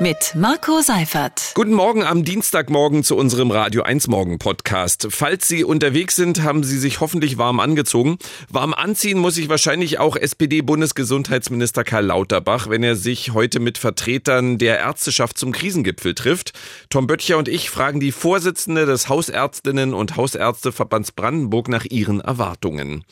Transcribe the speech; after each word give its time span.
mit 0.00 0.34
Marco 0.34 0.80
Seifert. 0.80 1.52
Guten 1.54 1.74
Morgen 1.74 2.02
am 2.04 2.24
Dienstagmorgen 2.24 3.04
zu 3.04 3.16
unserem 3.16 3.50
Radio 3.50 3.82
1 3.82 4.08
Morgen 4.08 4.38
Podcast. 4.38 5.08
Falls 5.10 5.46
Sie 5.46 5.62
unterwegs 5.62 6.16
sind, 6.16 6.42
haben 6.42 6.64
Sie 6.64 6.78
sich 6.78 7.00
hoffentlich 7.00 7.36
warm 7.36 7.60
angezogen. 7.60 8.16
Warm 8.48 8.72
anziehen 8.72 9.18
muss 9.18 9.34
sich 9.34 9.50
wahrscheinlich 9.50 9.98
auch 9.98 10.16
SPD-Bundesgesundheitsminister 10.16 11.84
Karl 11.84 12.06
Lauterbach, 12.06 12.70
wenn 12.70 12.82
er 12.82 12.96
sich 12.96 13.34
heute 13.34 13.60
mit 13.60 13.76
Vertretern 13.76 14.56
der 14.56 14.78
Ärzteschaft 14.78 15.36
zum 15.36 15.52
Krisengipfel 15.52 16.14
trifft. 16.14 16.54
Tom 16.88 17.06
Böttcher 17.06 17.36
und 17.36 17.48
ich 17.48 17.68
fragen 17.68 18.00
die 18.00 18.12
Vorsitzende 18.12 18.86
des 18.86 19.10
Hausärztinnen 19.10 19.92
und 19.92 20.16
Hausärzteverbands 20.16 21.12
Brandenburg 21.12 21.68
nach 21.68 21.84
ihren 21.84 22.20
Erwartungen 22.20 23.04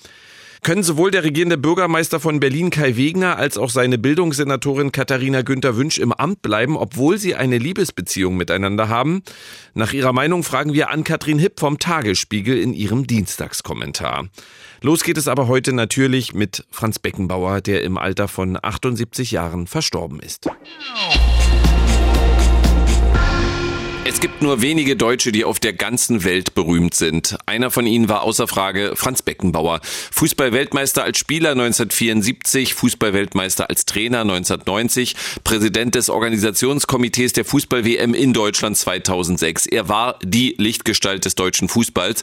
können 0.63 0.83
sowohl 0.83 1.11
der 1.11 1.25
regierende 1.25 1.59
Bürgermeister 1.59 2.21
von 2.21 2.41
Berlin 2.41 2.71
Kai 2.71 2.97
Wegner 2.97 3.37
als 3.37 3.59
auch 3.59 3.71
seine 3.71 3.99
Bildungssenatorin 3.99 4.93
Katharina 4.93 5.43
Günther 5.43 5.77
Wünsch 5.77 5.99
im 5.99 6.13
Amt 6.13 6.43
bleiben, 6.43 6.77
obwohl 6.77 7.19
sie 7.19 7.35
eine 7.35 7.59
Liebesbeziehung 7.59 8.37
miteinander 8.37 8.89
haben? 8.89 9.23
Nach 9.75 9.93
ihrer 9.93 10.13
Meinung 10.13 10.43
fragen 10.43 10.73
wir 10.73 10.91
an 10.91 11.05
Katrin 11.05 11.39
Hipp 11.39 11.61
vom 11.61 11.79
Tagesspiegel 11.79 12.59
in 12.59 12.73
ihrem 12.73 13.07
Dienstagskommentar. 13.07 14.29
Los 14.81 15.03
geht 15.03 15.19
es 15.19 15.29
aber 15.29 15.49
heute 15.49 15.73
natürlich 15.73 16.35
mit 16.35 16.65
Franz 16.71 16.99
Beckenbauer, 16.99 17.61
der 17.61 17.83
im 17.83 17.99
Alter 17.99 18.29
von 18.29 18.59
78 18.61 19.33
Jahren 19.33 19.67
verstorben 19.67 20.21
ist. 20.21 20.49
Es 24.19 24.23
gibt 24.23 24.43
nur 24.43 24.63
wenige 24.63 24.97
Deutsche, 24.97 25.31
die 25.31 25.45
auf 25.45 25.61
der 25.61 25.73
ganzen 25.73 26.25
Welt 26.25 26.57
berühmt 26.57 26.93
sind. 26.93 27.39
Einer 27.47 27.71
von 27.71 27.87
ihnen 27.87 28.09
war 28.09 28.23
außer 28.23 28.49
Frage 28.49 28.95
Franz 28.97 29.23
Beckenbauer. 29.23 29.79
Fußballweltmeister 30.11 31.05
als 31.05 31.19
Spieler 31.19 31.53
1974, 31.53 32.75
Fußballweltmeister 32.75 33.71
als 33.71 33.87
Trainer 33.87 34.23
1990, 34.23 35.15
Präsident 35.45 35.95
des 35.95 36.11
Organisationskomitees 36.11 37.33
der 37.33 37.45
Fußball-WM 37.45 38.13
in 38.13 38.33
Deutschland 38.33 38.77
2006. 38.77 39.67
Er 39.67 39.89
war 39.89 40.19
die 40.25 40.57
Lichtgestalt 40.59 41.25
des 41.25 41.37
deutschen 41.37 41.69
Fußballs. 41.69 42.23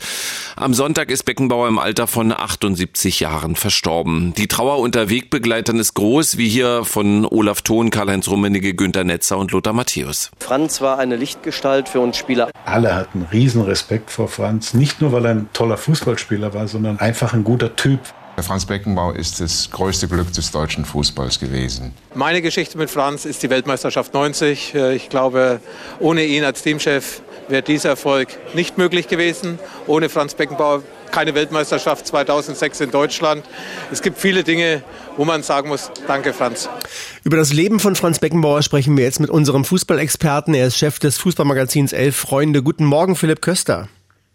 Am 0.58 0.73
Sonntag 0.73 1.09
ist 1.09 1.23
Beckenbauer 1.23 1.70
im 1.70 1.80
Alter 1.80 2.08
von 2.08 2.33
78 2.33 3.22
Jahren 3.22 3.55
verstorben. 3.55 4.33
Die 4.33 4.50
Trauer 4.50 4.80
unter 4.80 5.09
Wegbegleitern 5.09 5.80
ist 5.80 5.94
groß, 5.94 6.38
wie 6.38 6.50
hier 6.50 6.83
von 6.83 7.23
Olaf 7.23 7.61
Thon, 7.61 7.89
Karl-Heinz 7.89 8.27
Rummenigge, 8.27 8.73
Günter 8.73 9.05
Netzer 9.05 9.38
und 9.38 9.53
Lothar 9.53 9.72
Matthäus. 9.72 10.31
Franz 10.42 10.81
war 10.81 11.00
eine 11.00 11.16
Lichtgestalt 11.16 11.84
halt 11.86 11.89
für 11.89 12.00
uns 12.00 12.17
Spieler. 12.17 12.50
Alle 12.66 12.95
hatten 12.95 13.28
riesen 13.31 13.61
Respekt 13.61 14.11
vor 14.11 14.28
Franz. 14.28 14.73
Nicht 14.73 15.02
nur, 15.02 15.11
weil 15.11 15.25
er 15.25 15.31
ein 15.31 15.50
toller 15.53 15.78
Fußballspieler 15.78 16.53
war, 16.53 16.67
sondern 16.67 17.00
einfach 17.00 17.33
ein 17.33 17.44
guter 17.44 17.75
Typ. 17.75 18.00
Franz 18.38 18.66
Beckenbauer 18.66 19.16
ist 19.16 19.39
das 19.39 19.72
größte 19.72 20.09
Glück 20.09 20.33
des 20.33 20.52
deutschen 20.52 20.83
Fußballs 20.83 21.39
gewesen. 21.39 21.94
Meine 22.16 22.42
Geschichte 22.42 22.77
mit 22.77 22.89
Franz 22.89 23.23
ist 23.23 23.44
die 23.44 23.50
Weltmeisterschaft 23.50 24.14
90. 24.14 24.75
Ich 24.75 25.08
glaube, 25.08 25.61
ohne 26.00 26.25
ihn 26.25 26.44
als 26.44 26.61
Teamchef 26.61 27.22
wäre 27.47 27.61
dieser 27.61 27.89
Erfolg 27.89 28.27
nicht 28.53 28.77
möglich 28.77 29.08
gewesen. 29.08 29.58
Ohne 29.88 30.09
Franz 30.09 30.33
Beckenbauer 30.33 30.83
keine 31.11 31.36
Weltmeisterschaft 31.36 32.08
2006 32.08 32.81
in 32.81 32.92
Deutschland. 32.92 33.45
Es 33.92 34.02
gibt 34.02 34.17
viele 34.17 34.44
Dinge, 34.44 34.84
wo 35.17 35.25
man 35.25 35.44
sagen 35.44 35.70
muss, 35.70 35.92
danke 36.08 36.34
Franz. 36.34 36.70
Über 37.23 37.38
das 37.38 37.53
Leben 37.53 37.80
von 37.80 37.95
Franz 37.95 38.20
Beckenbauer 38.20 38.61
sprechen 38.61 38.98
wir 38.98 39.03
jetzt 39.03 39.20
mit 39.20 39.30
unserem 39.30 39.66
Fußballexperten. 39.66 40.53
Er 40.53 40.67
ist 40.67 40.78
Chef 40.78 41.00
des 41.00 41.17
Fußballmagazins 41.17 41.94
Elf 41.94 42.16
Freunde. 42.16 42.64
Guten 42.64 42.86
Morgen, 42.86 43.16
Philipp 43.16 43.42
Köster. 43.42 43.88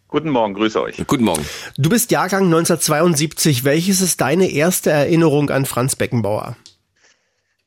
Guten 0.08 0.30
Morgen, 0.30 0.54
grüße 0.54 0.80
euch. 0.82 0.96
Guten 1.06 1.24
Morgen. 1.24 1.44
Du 1.76 1.88
bist 1.88 2.10
Jahrgang 2.10 2.44
1972. 2.46 3.62
Welches 3.62 4.00
ist 4.00 4.20
deine 4.20 4.50
erste 4.50 4.90
Erinnerung 4.90 5.50
an 5.50 5.66
Franz 5.66 5.94
Beckenbauer? 5.94 6.56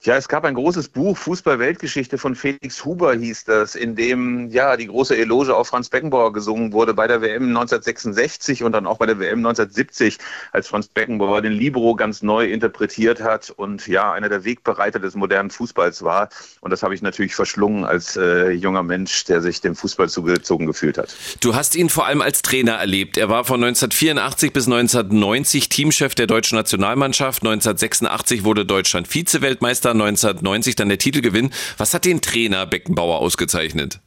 Ja, 0.06 0.18
es 0.18 0.28
gab 0.28 0.44
ein 0.44 0.56
großes 0.56 0.90
Buch, 0.90 1.16
Fußball-Weltgeschichte 1.16 2.18
von 2.18 2.36
Felix 2.36 2.84
Huber 2.84 3.16
hieß 3.16 3.46
das, 3.46 3.74
in 3.74 3.96
dem 3.96 4.50
ja 4.50 4.76
die 4.76 4.88
große 4.88 5.16
Eloge 5.16 5.56
auf 5.56 5.70
Franz 5.70 5.88
Beckenbauer 5.88 6.34
gesungen 6.34 6.74
wurde 6.74 6.94
bei 6.94 7.08
der 7.08 7.22
WM 7.22 7.48
1966 7.48 8.64
und 8.64 8.74
dann 8.74 8.86
auch 8.86 8.98
bei 8.98 9.06
der 9.06 9.18
WM 9.20 9.38
1970, 9.40 10.18
als 10.52 10.68
Franz 10.68 10.90
Beckenbauer 10.90 11.42
den 11.42 11.54
Libero 11.54 11.96
ganz 11.96 12.22
neu 12.22 12.52
interpretiert 12.52 13.22
hat 13.22 13.50
und 13.50 13.88
ja 13.88 14.12
einer 14.12 14.28
der 14.28 14.44
Wegbereiter 14.44 15.00
des 15.00 15.16
modernen 15.16 15.52
Fußballs 15.52 16.04
war. 16.04 16.28
Und 16.60 16.72
das 16.72 16.84
habe 16.84 16.94
ich 16.94 17.02
natürlich 17.02 17.34
verschlungen 17.34 17.86
als 17.86 18.18
äh, 18.18 18.50
junger 18.50 18.84
Mensch, 18.84 19.24
der 19.24 19.42
sich 19.42 19.62
dem 19.62 19.74
Fußball 19.74 20.10
zugezogen 20.10 20.68
gefühlt 20.68 20.98
hat. 20.98 21.16
Du 21.40 21.56
hast 21.56 21.76
ihn 21.76 21.88
vor 21.88 22.08
allem 22.08 22.22
als 22.22 22.42
Trainer 22.42 22.74
erlebt. 22.74 23.16
Er 23.16 23.30
war 23.30 23.46
von 23.46 23.64
1984 23.64 24.52
bis 24.52 24.66
1990 24.66 25.70
Teamchef 25.70 26.14
der 26.14 26.28
deutschen 26.28 26.58
Nationalmannschaft. 26.58 27.42
1986 27.42 28.44
wurde 28.44 28.66
Deutschland 28.66 29.08
Vize-Weltmeister. 29.08 29.93
1990 29.94 30.76
dann 30.76 30.90
der 30.90 30.98
Titelgewinn. 30.98 31.52
Was 31.78 31.94
hat 31.94 32.06
den 32.06 32.22
Trainer 32.22 32.66
Beckenbauer 32.66 33.20
ausgezeichnet? 33.20 34.00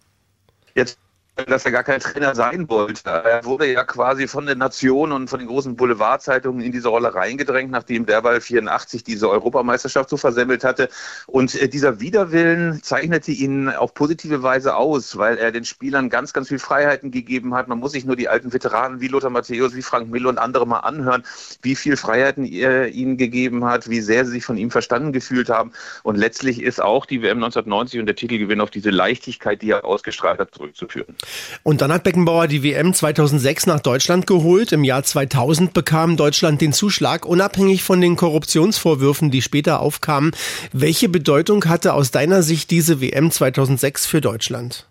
Jetzt 0.75 0.99
dass 1.45 1.67
er 1.67 1.71
gar 1.71 1.85
kein 1.85 2.01
Trainer 2.01 2.35
sein 2.35 2.69
wollte. 2.71 3.11
Er 3.11 3.45
wurde 3.45 3.71
ja 3.71 3.85
quasi 3.85 4.27
von 4.27 4.47
den 4.47 4.57
Nationen 4.59 5.13
und 5.13 5.29
von 5.29 5.39
den 5.39 5.49
großen 5.49 5.77
Boulevardzeitungen 5.77 6.63
in 6.65 6.73
diese 6.73 6.89
Rolle 6.89 7.15
reingedrängt, 7.15 7.71
nachdem 7.71 8.07
derweil 8.07 8.41
84 8.41 9.05
diese 9.05 9.29
Europameisterschaft 9.29 10.09
so 10.09 10.17
versemmelt 10.17 10.65
hatte. 10.65 10.89
Und 11.27 11.55
äh, 11.61 11.69
dieser 11.69 12.01
Widerwillen 12.01 12.83
zeichnete 12.83 13.33
ihn 13.33 13.69
auf 13.69 13.93
positive 13.93 14.43
Weise 14.43 14.77
aus, 14.77 15.19
weil 15.19 15.37
er 15.37 15.53
den 15.53 15.67
Spielern 15.67 16.09
ganz, 16.09 16.33
ganz 16.33 16.49
viel 16.49 16.59
Freiheiten 16.59 17.11
gegeben 17.11 17.55
hat. 17.55 17.69
Man 17.69 17.79
muss 17.79 17.93
sich 17.93 18.07
nur 18.07 18.17
die 18.17 18.29
alten 18.29 18.53
Veteranen 18.55 19.01
wie 19.01 19.09
Lothar 19.09 19.31
Matthäus, 19.31 19.75
wie 19.75 19.83
Frank 19.83 20.09
Mille 20.11 20.29
und 20.29 20.39
andere 20.39 20.67
mal 20.67 20.81
anhören, 20.81 21.23
wie 21.61 21.77
viel 21.77 21.99
Freiheiten 21.99 22.47
er 22.47 22.89
ihnen 22.89 23.19
gegeben 23.19 23.65
hat, 23.67 23.91
wie 23.91 24.01
sehr 24.01 24.25
sie 24.25 24.33
sich 24.33 24.45
von 24.45 24.57
ihm 24.57 24.71
verstanden 24.71 25.13
gefühlt 25.13 25.51
haben. 25.51 25.73
Und 26.03 26.17
letztlich 26.17 26.63
ist 26.63 26.81
auch 26.81 27.05
die 27.05 27.21
WM 27.21 27.45
1990 27.45 28.01
und 28.01 28.07
der 28.07 28.17
Titelgewinn 28.17 28.63
auf 28.63 28.71
diese 28.71 28.91
Leichtigkeit, 28.91 29.61
die 29.61 29.71
er 29.71 29.85
ausgestrahlt 29.85 30.41
hat, 30.41 30.55
zurückzuführen. 30.55 31.15
Und 31.63 31.81
dann 31.81 31.93
hat 31.93 32.05
Beckenbauer 32.05 32.47
die 32.47 32.63
WM 32.63 32.95
2006 32.95 33.67
nach 33.67 33.81
Deutschland 33.81 34.27
geholt. 34.27 34.73
Im 34.73 34.85
Jahr 34.85 35.03
2000 35.03 35.73
bekam 35.73 36.17
Deutschland 36.17 36.61
den 36.61 36.73
Zuschlag, 36.73 37.27
unabhängig 37.27 37.83
von 37.83 38.01
den 38.01 38.17
Korruptionsvorwürfen, 38.17 39.31
die 39.31 39.43
später 39.43 39.81
aufkamen. 39.81 40.33
Welche 40.73 41.09
Bedeutung 41.09 41.65
hatte 41.67 41.95
aus 41.95 42.11
deiner 42.11 42.43
Sicht 42.43 42.71
diese 42.71 43.01
WM 43.01 43.31
2006 43.31 44.07
für 44.07 44.21
Deutschland? 44.21 44.87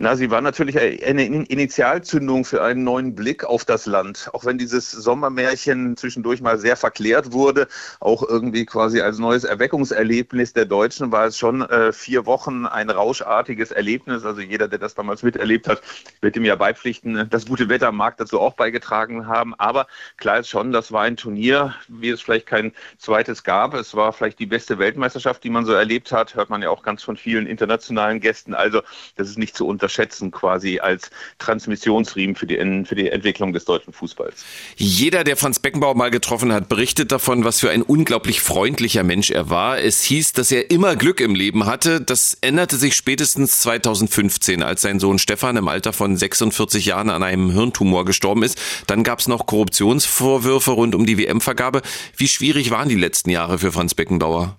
Na, 0.00 0.14
sie 0.14 0.30
war 0.30 0.40
natürlich 0.40 0.78
eine 0.78 1.24
Initialzündung 1.24 2.44
für 2.44 2.62
einen 2.62 2.84
neuen 2.84 3.16
Blick 3.16 3.42
auf 3.42 3.64
das 3.64 3.84
Land. 3.84 4.30
Auch 4.32 4.44
wenn 4.44 4.56
dieses 4.56 4.92
Sommermärchen 4.92 5.96
zwischendurch 5.96 6.40
mal 6.40 6.56
sehr 6.56 6.76
verklärt 6.76 7.32
wurde, 7.32 7.66
auch 7.98 8.22
irgendwie 8.22 8.64
quasi 8.64 9.00
als 9.00 9.18
neues 9.18 9.42
Erweckungserlebnis 9.42 10.52
der 10.52 10.66
Deutschen, 10.66 11.10
war 11.10 11.26
es 11.26 11.36
schon 11.36 11.62
äh, 11.62 11.92
vier 11.92 12.26
Wochen 12.26 12.64
ein 12.64 12.90
rauschartiges 12.90 13.72
Erlebnis. 13.72 14.24
Also 14.24 14.40
jeder, 14.40 14.68
der 14.68 14.78
das 14.78 14.94
damals 14.94 15.24
miterlebt 15.24 15.66
hat, 15.66 15.82
wird 16.20 16.36
ihm 16.36 16.44
ja 16.44 16.54
beipflichten. 16.54 17.26
Das 17.28 17.46
gute 17.46 17.68
Wetter 17.68 17.90
mag 17.90 18.18
dazu 18.18 18.38
auch 18.38 18.54
beigetragen 18.54 19.26
haben. 19.26 19.52
Aber 19.56 19.88
klar 20.16 20.38
ist 20.38 20.48
schon, 20.48 20.70
das 20.70 20.92
war 20.92 21.02
ein 21.02 21.16
Turnier, 21.16 21.74
wie 21.88 22.10
es 22.10 22.20
vielleicht 22.20 22.46
kein 22.46 22.72
zweites 22.98 23.42
gab. 23.42 23.74
Es 23.74 23.96
war 23.96 24.12
vielleicht 24.12 24.38
die 24.38 24.46
beste 24.46 24.78
Weltmeisterschaft, 24.78 25.42
die 25.42 25.50
man 25.50 25.64
so 25.64 25.72
erlebt 25.72 26.12
hat. 26.12 26.36
Hört 26.36 26.50
man 26.50 26.62
ja 26.62 26.70
auch 26.70 26.84
ganz 26.84 27.02
von 27.02 27.16
vielen 27.16 27.48
internationalen 27.48 28.20
Gästen. 28.20 28.54
Also 28.54 28.82
das 29.16 29.28
ist 29.28 29.38
nicht 29.38 29.56
zu 29.56 29.66
unterscheiden 29.66 29.87
unterschätzen 29.88 30.30
quasi 30.30 30.80
als 30.80 31.10
Transmissionsriemen 31.38 32.36
für 32.36 32.46
die, 32.46 32.56
für 32.84 32.94
die 32.94 33.08
Entwicklung 33.08 33.54
des 33.54 33.64
deutschen 33.64 33.94
Fußballs. 33.94 34.44
Jeder, 34.76 35.24
der 35.24 35.38
Franz 35.38 35.58
Beckenbauer 35.60 35.94
mal 35.94 36.10
getroffen 36.10 36.52
hat, 36.52 36.68
berichtet 36.68 37.10
davon, 37.10 37.44
was 37.44 37.60
für 37.60 37.70
ein 37.70 37.80
unglaublich 37.82 38.42
freundlicher 38.42 39.02
Mensch 39.02 39.30
er 39.30 39.48
war. 39.48 39.80
Es 39.80 40.02
hieß, 40.02 40.34
dass 40.34 40.52
er 40.52 40.70
immer 40.70 40.94
Glück 40.94 41.20
im 41.20 41.34
Leben 41.34 41.64
hatte. 41.64 42.02
Das 42.02 42.36
änderte 42.42 42.76
sich 42.76 42.94
spätestens 42.94 43.60
2015, 43.62 44.62
als 44.62 44.82
sein 44.82 45.00
Sohn 45.00 45.18
Stefan 45.18 45.56
im 45.56 45.68
Alter 45.68 45.94
von 45.94 46.16
46 46.16 46.84
Jahren 46.84 47.08
an 47.08 47.22
einem 47.22 47.50
Hirntumor 47.50 48.04
gestorben 48.04 48.42
ist. 48.42 48.60
Dann 48.86 49.04
gab 49.04 49.20
es 49.20 49.28
noch 49.28 49.46
Korruptionsvorwürfe 49.46 50.72
rund 50.72 50.94
um 50.94 51.06
die 51.06 51.16
WM-Vergabe. 51.16 51.80
Wie 52.16 52.28
schwierig 52.28 52.70
waren 52.70 52.90
die 52.90 52.94
letzten 52.94 53.30
Jahre 53.30 53.58
für 53.58 53.72
Franz 53.72 53.94
Beckenbauer? 53.94 54.58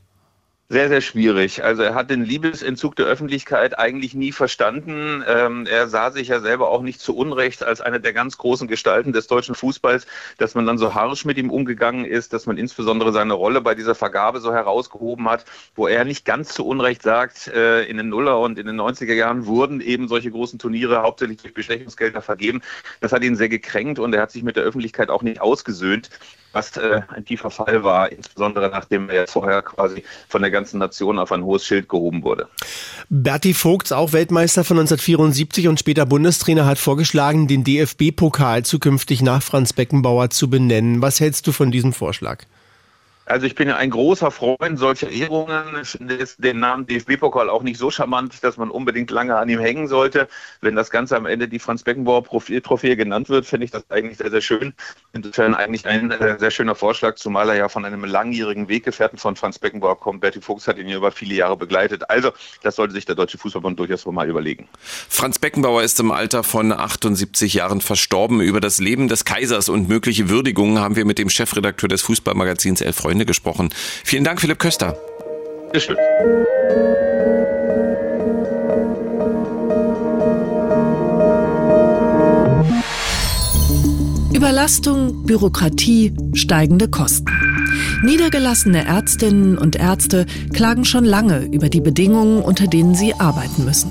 Sehr, 0.71 0.88
sehr 0.88 1.01
schwierig. 1.01 1.63
Also 1.63 1.81
er 1.81 1.95
hat 1.95 2.12
den 2.12 2.24
Liebesentzug 2.24 2.95
der 2.95 3.07
Öffentlichkeit 3.07 3.80
eigentlich 3.80 4.13
nie 4.13 4.31
verstanden. 4.31 5.24
Ähm, 5.27 5.66
er 5.66 5.88
sah 5.88 6.12
sich 6.12 6.27
ja 6.27 6.42
selber 6.42 6.69
auch 6.69 6.83
nicht 6.83 7.01
zu 7.01 7.18
Unrecht 7.18 7.63
als 7.63 7.81
eine 7.81 8.00
der 8.00 8.13
ganz 8.13 8.38
großen 8.38 8.68
Gestalten 8.68 9.12
des 9.12 9.25
deutschen 9.25 9.56
Fußballs, 9.56 10.06
dass 10.38 10.54
man 10.54 10.68
dann 10.68 10.77
so 10.77 10.94
harsch 10.94 11.25
mit 11.25 11.39
ihm 11.39 11.50
umgegangen 11.50 12.06
ist, 12.06 12.33
dass 12.33 12.45
man 12.45 12.56
insbesondere 12.60 13.12
seine 13.12 13.33
Rolle 13.33 13.62
bei 13.62 13.74
dieser 13.74 13.95
Vergabe 13.95 14.42
so 14.42 14.54
herausgehoben 14.54 15.27
hat, 15.27 15.44
wo 15.74 15.88
er 15.88 16.06
nicht 16.06 16.24
ganz 16.24 16.54
zu 16.54 16.68
Unrecht 16.68 17.01
sagt, 17.01 17.48
äh, 17.48 17.86
in 17.86 17.98
den 17.98 18.10
Nuller 18.10 18.39
und 18.39 18.60
in 18.60 18.68
den 18.68 18.80
90er 18.80 19.16
Jahren 19.16 19.48
wurden 19.48 19.81
eben 19.81 20.07
solche 20.07 20.30
großen 20.30 20.60
Turniere 20.60 21.01
hauptsächlich 21.01 21.42
durch 21.42 21.56
Bestechungsgelder 21.56 22.21
vergeben. 22.21 22.62
Das 23.00 23.12
hat 23.12 23.24
ihn 23.24 23.36
sehr 23.36 23.50
gekränkt 23.50 23.98
und 23.98 24.13
er 24.13 24.21
hat 24.21 24.30
sich 24.30 24.44
mit 24.44 24.56
der 24.56 24.66
Öffentlichkeit 24.66 25.10
auch 25.10 25.24
nicht 25.24 25.42
ausgesöhnt. 25.42 26.12
Was 26.51 26.75
äh, 26.77 27.01
ein 27.09 27.25
tiefer 27.25 27.49
Fall 27.49 27.83
war, 27.83 28.11
insbesondere 28.11 28.69
nachdem 28.69 29.09
er 29.09 29.27
vorher 29.27 29.61
quasi 29.61 30.03
von 30.27 30.41
der 30.41 30.51
ganzen 30.51 30.79
Nation 30.79 31.19
auf 31.19 31.31
ein 31.31 31.43
hohes 31.43 31.65
Schild 31.65 31.89
gehoben 31.89 32.23
wurde. 32.23 32.47
Berti 33.09 33.53
Vogts, 33.53 33.91
auch 33.91 34.13
Weltmeister 34.13 34.63
von 34.63 34.77
1974 34.77 35.67
und 35.67 35.79
später 35.79 36.05
Bundestrainer, 36.05 36.65
hat 36.65 36.77
vorgeschlagen, 36.77 37.47
den 37.47 37.63
DFB-Pokal 37.63 38.63
zukünftig 38.63 39.21
nach 39.21 39.43
Franz 39.43 39.73
Beckenbauer 39.73 40.29
zu 40.29 40.49
benennen. 40.49 41.01
Was 41.01 41.19
hältst 41.19 41.47
du 41.47 41.51
von 41.51 41.71
diesem 41.71 41.93
Vorschlag? 41.93 42.45
Also 43.29 43.45
ich 43.45 43.53
bin 43.53 43.67
ja 43.67 43.75
ein 43.75 43.91
großer 43.91 44.31
Freund 44.31 44.79
solcher 44.79 45.09
Ehrungen. 45.09 45.63
Ich 45.83 45.89
finde 45.89 46.17
den 46.39 46.59
Namen 46.59 46.87
DFB-Pokal 46.87 47.47
auch 47.47 47.61
nicht 47.61 47.77
so 47.77 47.91
charmant, 47.91 48.43
dass 48.43 48.57
man 48.57 48.71
unbedingt 48.71 49.11
lange 49.11 49.35
an 49.35 49.47
ihm 49.49 49.59
hängen 49.59 49.87
sollte. 49.87 50.27
Wenn 50.61 50.75
das 50.75 50.89
Ganze 50.89 51.15
am 51.15 51.27
Ende 51.27 51.47
die 51.47 51.59
Franz 51.59 51.83
Beckenbauer 51.83 52.23
Trophäe 52.23 52.95
genannt 52.95 53.29
wird, 53.29 53.45
finde 53.45 53.65
ich 53.65 53.71
das 53.71 53.89
eigentlich 53.91 54.17
sehr, 54.17 54.31
sehr 54.31 54.41
schön. 54.41 54.73
Insofern 55.13 55.53
eigentlich 55.53 55.85
ein 55.85 56.09
äh, 56.09 56.39
sehr 56.39 56.49
schöner 56.49 56.73
Vorschlag, 56.73 57.17
zumal 57.17 57.49
er 57.49 57.55
ja 57.55 57.69
von 57.69 57.85
einem 57.85 58.03
langjährigen 58.03 58.67
Weggefährten 58.67 59.19
von 59.19 59.35
Franz 59.35 59.59
Beckenbauer 59.59 59.99
kommt. 59.99 60.21
Berti 60.21 60.41
Fuchs 60.41 60.67
hat 60.67 60.79
ihn 60.79 60.87
ja 60.87 60.97
über 60.97 61.11
viele 61.11 61.35
Jahre 61.35 61.55
begleitet. 61.55 62.09
Also 62.09 62.31
das 62.63 62.77
sollte 62.77 62.95
sich 62.95 63.05
der 63.05 63.13
Deutsche 63.13 63.37
Fußballbund 63.37 63.77
durchaus 63.77 64.07
mal 64.07 64.27
überlegen. 64.27 64.67
Franz 65.07 65.37
Beckenbauer 65.37 65.83
ist 65.83 65.99
im 65.99 66.11
Alter 66.11 66.43
von 66.43 66.71
78 66.71 67.53
Jahren 67.53 67.81
verstorben. 67.81 68.41
Über 68.41 68.59
das 68.59 68.79
Leben 68.79 69.07
des 69.07 69.23
Kaisers 69.23 69.69
und 69.69 69.87
mögliche 69.87 70.29
Würdigungen 70.29 70.79
haben 70.79 70.95
wir 70.95 71.05
mit 71.05 71.19
dem 71.19 71.29
Chefredakteur 71.29 71.87
des 71.89 72.01
Fußballmagazins 72.01 72.81
Elf 72.81 72.95
Freunde 72.95 73.19
Freunde 73.19 73.25
gesprochen. 73.25 73.69
Vielen 74.06 74.24
Dank, 74.24 74.39
Philipp 74.39 74.60
Köster. 74.60 74.98
Bitte 75.74 75.98
Überlastung, 84.33 85.25
Bürokratie, 85.25 86.13
steigende 86.33 86.88
Kosten. 86.88 87.25
Niedergelassene 88.04 88.86
Ärztinnen 88.86 89.57
und 89.57 89.75
Ärzte 89.75 90.25
klagen 90.54 90.86
schon 90.86 91.04
lange 91.04 91.45
über 91.51 91.68
die 91.68 91.81
Bedingungen, 91.81 92.42
unter 92.42 92.68
denen 92.68 92.95
sie 92.95 93.13
arbeiten 93.16 93.66
müssen. 93.66 93.89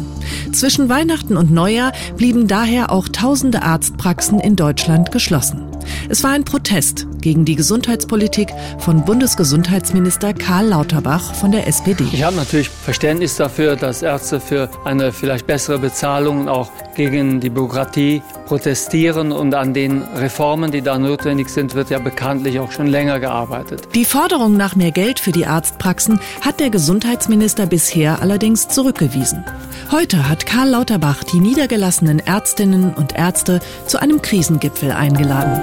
Zwischen 0.52 0.88
Weihnachten 0.88 1.36
und 1.36 1.50
Neujahr 1.50 1.92
blieben 2.16 2.48
daher 2.48 2.90
auch 2.90 3.08
tausende 3.08 3.62
Arztpraxen 3.62 4.40
in 4.40 4.56
Deutschland 4.56 5.12
geschlossen. 5.12 5.67
Es 6.08 6.22
war 6.24 6.30
ein 6.30 6.44
Protest 6.44 7.06
gegen 7.20 7.44
die 7.44 7.54
Gesundheitspolitik 7.54 8.48
von 8.78 9.04
Bundesgesundheitsminister 9.04 10.34
Karl 10.34 10.68
Lauterbach 10.68 11.34
von 11.34 11.52
der 11.52 11.66
SPD. 11.66 12.04
Ich 12.12 12.22
habe 12.22 12.36
natürlich 12.36 12.68
Verständnis 12.68 13.36
dafür, 13.36 13.76
dass 13.76 14.02
Ärzte 14.02 14.40
für 14.40 14.70
eine 14.84 15.12
vielleicht 15.12 15.46
bessere 15.46 15.78
Bezahlung 15.78 16.40
und 16.40 16.48
auch 16.48 16.70
gegen 16.94 17.40
die 17.40 17.50
Bürokratie 17.50 18.22
protestieren 18.46 19.32
und 19.32 19.54
an 19.54 19.74
den 19.74 20.02
Reformen, 20.16 20.70
die 20.70 20.82
da 20.82 20.98
notwendig 20.98 21.48
sind, 21.48 21.74
wird 21.74 21.90
ja 21.90 21.98
bekanntlich 21.98 22.58
auch 22.60 22.72
schon 22.72 22.86
länger 22.86 23.20
gearbeitet. 23.20 23.88
Die 23.94 24.04
Forderung 24.04 24.56
nach 24.56 24.74
mehr 24.74 24.90
Geld 24.90 25.20
für 25.20 25.32
die 25.32 25.46
Arztpraxen 25.46 26.18
hat 26.40 26.60
der 26.60 26.70
Gesundheitsminister 26.70 27.66
bisher 27.66 28.22
allerdings 28.22 28.68
zurückgewiesen. 28.68 29.44
Heute 29.90 30.28
hat 30.28 30.44
Karl 30.44 30.68
Lauterbach 30.68 31.24
die 31.24 31.40
niedergelassenen 31.40 32.18
Ärztinnen 32.18 32.92
und 32.92 33.14
Ärzte 33.14 33.60
zu 33.86 33.98
einem 33.98 34.20
Krisengipfel 34.20 34.92
eingeladen. 34.92 35.62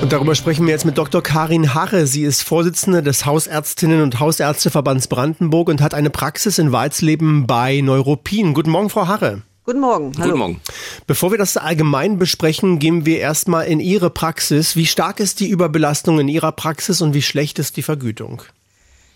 Und 0.00 0.12
darüber 0.12 0.36
sprechen 0.36 0.64
wir 0.64 0.72
jetzt 0.72 0.84
mit 0.84 0.96
Dr. 0.96 1.24
Karin 1.24 1.74
Harre. 1.74 2.06
Sie 2.06 2.22
ist 2.22 2.42
Vorsitzende 2.42 3.02
des 3.02 3.26
Hausärztinnen 3.26 4.00
und 4.00 4.20
Hausärzteverbands 4.20 5.08
Brandenburg 5.08 5.68
und 5.68 5.80
hat 5.80 5.92
eine 5.92 6.10
Praxis 6.10 6.60
in 6.60 6.70
Walsleben 6.70 7.48
bei 7.48 7.80
Neuropin. 7.80 8.54
Guten 8.54 8.70
Morgen, 8.70 8.90
Frau 8.90 9.08
Harre. 9.08 9.42
Guten 9.64 9.80
Morgen. 9.80 10.12
Hallo. 10.18 10.26
Guten 10.26 10.38
Morgen. 10.38 10.60
Bevor 11.08 11.32
wir 11.32 11.38
das 11.38 11.56
allgemein 11.56 12.18
besprechen, 12.18 12.78
gehen 12.78 13.06
wir 13.06 13.18
erstmal 13.18 13.66
in 13.66 13.80
Ihre 13.80 14.10
Praxis. 14.10 14.76
Wie 14.76 14.86
stark 14.86 15.18
ist 15.18 15.40
die 15.40 15.48
Überbelastung 15.48 16.20
in 16.20 16.28
Ihrer 16.28 16.52
Praxis 16.52 17.00
und 17.00 17.12
wie 17.12 17.22
schlecht 17.22 17.58
ist 17.58 17.76
die 17.76 17.82
Vergütung? 17.82 18.42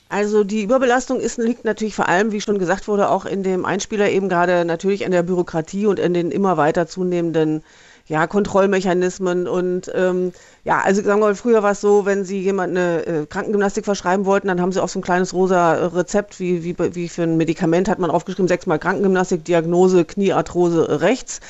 Also 0.09 0.45
die 0.45 0.63
Überbelastung 0.63 1.21
ist, 1.21 1.39
liegt 1.39 1.65
natürlich 1.65 1.95
vor 1.97 2.09
allem, 2.09 2.31
wie 2.31 2.41
schon 2.41 2.59
gesagt 2.59 2.87
wurde, 2.87 3.11
auch 3.11 3.25
in 3.25 3.43
dem 3.43 3.65
Einspieler 3.65 4.09
eben 4.09 4.29
gerade 4.29 4.65
natürlich 4.65 5.03
in 5.03 5.11
der 5.11 5.25
Bürokratie 5.25 5.87
und 5.87 5.99
in 5.99 6.15
den 6.15 6.31
immer 6.31 6.57
weiter 6.57 6.87
zunehmenden 6.87 7.65
ja, 8.09 8.27
Kontrollmechanismen 8.27 9.49
und 9.49 9.91
ähm, 9.95 10.33
ja, 10.63 10.81
also 10.81 11.03
sagen 11.03 11.21
wir 11.21 11.27
mal, 11.27 11.35
früher 11.35 11.63
war 11.63 11.73
es 11.73 11.81
so, 11.81 12.07
wenn 12.07 12.25
Sie 12.25 12.41
jemand 12.41 12.77
eine 12.77 13.07
äh, 13.07 13.27
Krankengymnastik 13.27 13.85
verschreiben 13.85 14.27
wollten, 14.27 14.49
dann 14.49 14.61
haben 14.61 14.73
Sie 14.73 14.83
auch 14.83 14.89
so 14.89 14.99
ein 14.99 15.03
kleines 15.03 15.33
rosa 15.33 15.87
Rezept, 15.87 16.41
wie, 16.41 16.65
wie, 16.65 16.77
wie 16.95 17.09
für 17.09 17.23
ein 17.23 17.37
Medikament 17.37 17.89
hat 17.89 17.99
man 17.99 18.11
aufgeschrieben, 18.11 18.49
sechsmal 18.49 18.79
Krankengymnastik, 18.79 19.45
Diagnose, 19.45 20.05
Kniearthrose 20.05 21.01
rechts. 21.01 21.41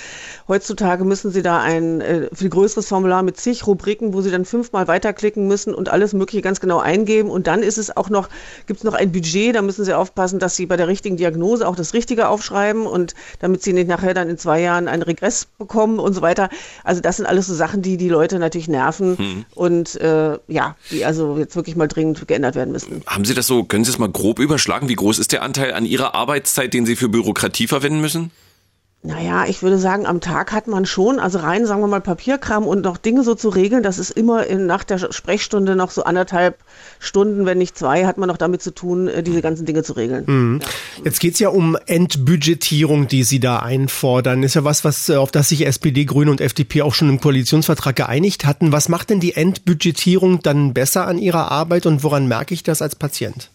Heutzutage 0.49 1.05
müssen 1.05 1.31
Sie 1.31 1.43
da 1.43 1.61
ein 1.61 2.00
äh, 2.00 2.29
viel 2.35 2.49
größeres 2.49 2.88
Formular 2.88 3.23
mit 3.23 3.38
zig 3.38 3.67
Rubriken, 3.67 4.14
wo 4.14 4.20
Sie 4.20 4.31
dann 4.31 4.44
fünfmal 4.44 4.87
weiterklicken 4.87 5.47
müssen 5.47 5.75
und 5.75 5.88
alles 5.88 6.12
Mögliche 6.12 6.43
ganz 6.43 6.61
genau 6.61 6.79
eingeben. 6.79 7.31
Und 7.31 7.47
dann 7.47 7.62
ist 7.62 7.79
es 7.79 7.97
auch 7.97 8.11
noch, 8.11 8.29
gibt 8.67 8.81
es 8.81 8.85
noch 8.85 8.94
ein 8.94 9.12
Budget, 9.12 9.55
da 9.56 9.62
müssen 9.62 9.85
Sie 9.85 9.94
aufpassen, 9.94 10.38
dass 10.38 10.56
Sie 10.56 10.67
bei 10.67 10.76
der 10.76 10.88
richtigen 10.88 11.17
Diagnose 11.17 11.67
auch 11.67 11.76
das 11.76 11.94
Richtige 11.94 12.29
aufschreiben 12.29 12.87
und 12.87 13.14
damit 13.41 13.62
Sie 13.62 13.73
nicht 13.73 13.88
nachher 13.88 14.14
dann 14.14 14.29
in 14.29 14.38
zwei 14.38 14.61
Jahren 14.61 14.88
einen 14.88 15.03
Regress 15.03 15.47
bekommen 15.58 15.99
und 15.99 16.12
so 16.12 16.23
weiter. 16.23 16.45
Also 16.84 17.00
das 17.00 17.16
sind 17.16 17.26
alles 17.26 17.46
so 17.46 17.54
Sachen, 17.54 17.82
die 17.82 17.96
die 17.96 18.08
Leute 18.08 18.38
natürlich 18.38 18.69
nerven 18.69 19.19
hm. 19.19 19.44
und 19.54 20.00
äh, 20.00 20.38
ja, 20.48 20.76
die 20.90 21.04
also 21.04 21.38
jetzt 21.38 21.56
wirklich 21.56 21.76
mal 21.76 21.88
dringend 21.88 22.26
geändert 22.26 22.54
werden 22.54 22.72
müssen. 22.72 23.02
Haben 23.06 23.25
Sie 23.25 23.34
das 23.34 23.46
so, 23.46 23.64
können 23.64 23.84
Sie 23.84 23.90
es 23.90 23.98
mal 23.98 24.10
grob 24.10 24.38
überschlagen? 24.38 24.88
Wie 24.88 24.94
groß 24.94 25.19
ist 25.19 25.32
der 25.32 25.43
Anteil 25.43 25.75
an 25.75 25.87
Ihrer 25.87 26.14
Arbeitszeit, 26.14 26.75
den 26.75 26.87
Sie 26.87 26.96
für 26.96 27.08
Bürokratie 27.08 27.66
verwenden 27.66 28.00
müssen? 28.00 28.31
Naja, 29.06 29.44
ich 29.47 29.62
würde 29.62 29.79
sagen, 29.79 30.05
am 30.05 30.20
Tag 30.20 30.50
hat 30.50 30.67
man 30.67 30.85
schon, 30.85 31.20
also 31.20 31.38
rein, 31.38 31.64
sagen 31.64 31.81
wir 31.81 31.87
mal, 31.87 32.00
Papierkram 32.00 32.67
und 32.67 32.82
noch 32.82 32.97
Dinge 32.97 33.23
so 33.23 33.37
zu 33.37 33.50
regeln, 33.50 33.85
das 33.85 34.00
ist 34.00 34.11
immer 34.11 34.47
in, 34.47 34.67
nach 34.67 34.82
der 34.82 34.99
Sprechstunde 34.99 35.76
noch 35.76 35.93
so 35.93 36.03
anderthalb 36.03 36.58
Stunden, 36.99 37.47
wenn 37.47 37.58
nicht 37.58 37.79
zwei, 37.79 38.05
hat 38.05 38.19
man 38.19 38.29
noch 38.29 38.37
damit 38.37 38.62
zu 38.62 38.75
tun, 38.75 39.06
äh, 39.06 39.23
diese 39.23 39.43
ganzen 39.43 39.64
Dinge 39.64 39.85
zu 39.85 39.93
regeln. 39.93 40.25
Mhm. 40.26 40.61
Jetzt 41.05 41.20
geht's 41.20 41.38
ja 41.38 41.50
um 41.50 41.76
Entbudgetierung, 41.87 43.06
die 43.06 43.23
Sie 43.23 43.38
da 43.38 43.61
einfordern. 43.61 44.43
Ist 44.43 44.55
ja 44.55 44.64
was, 44.64 44.85
was 44.85 45.08
äh, 45.08 45.14
auf 45.14 45.31
das 45.31 45.50
sich 45.50 45.64
SPD, 45.64 46.05
Grüne 46.05 46.32
und 46.32 46.41
FDP 46.41 46.82
auch 46.82 46.94
schon 46.94 47.08
im 47.08 47.20
Koalitionsvertrag 47.20 47.94
geeinigt 47.94 48.44
hatten. 48.44 48.73
Was 48.73 48.88
macht 48.88 49.11
denn 49.11 49.20
die 49.20 49.35
Entbudgetierung 49.35 50.43
dann 50.43 50.75
besser 50.75 51.06
an 51.06 51.19
Ihrer 51.19 51.53
Arbeit 51.53 51.87
und 51.87 52.03
woran 52.03 52.26
merke 52.26 52.55
ich 52.55 52.64
das 52.64 52.82
als 52.82 52.97
Patient? 52.97 53.50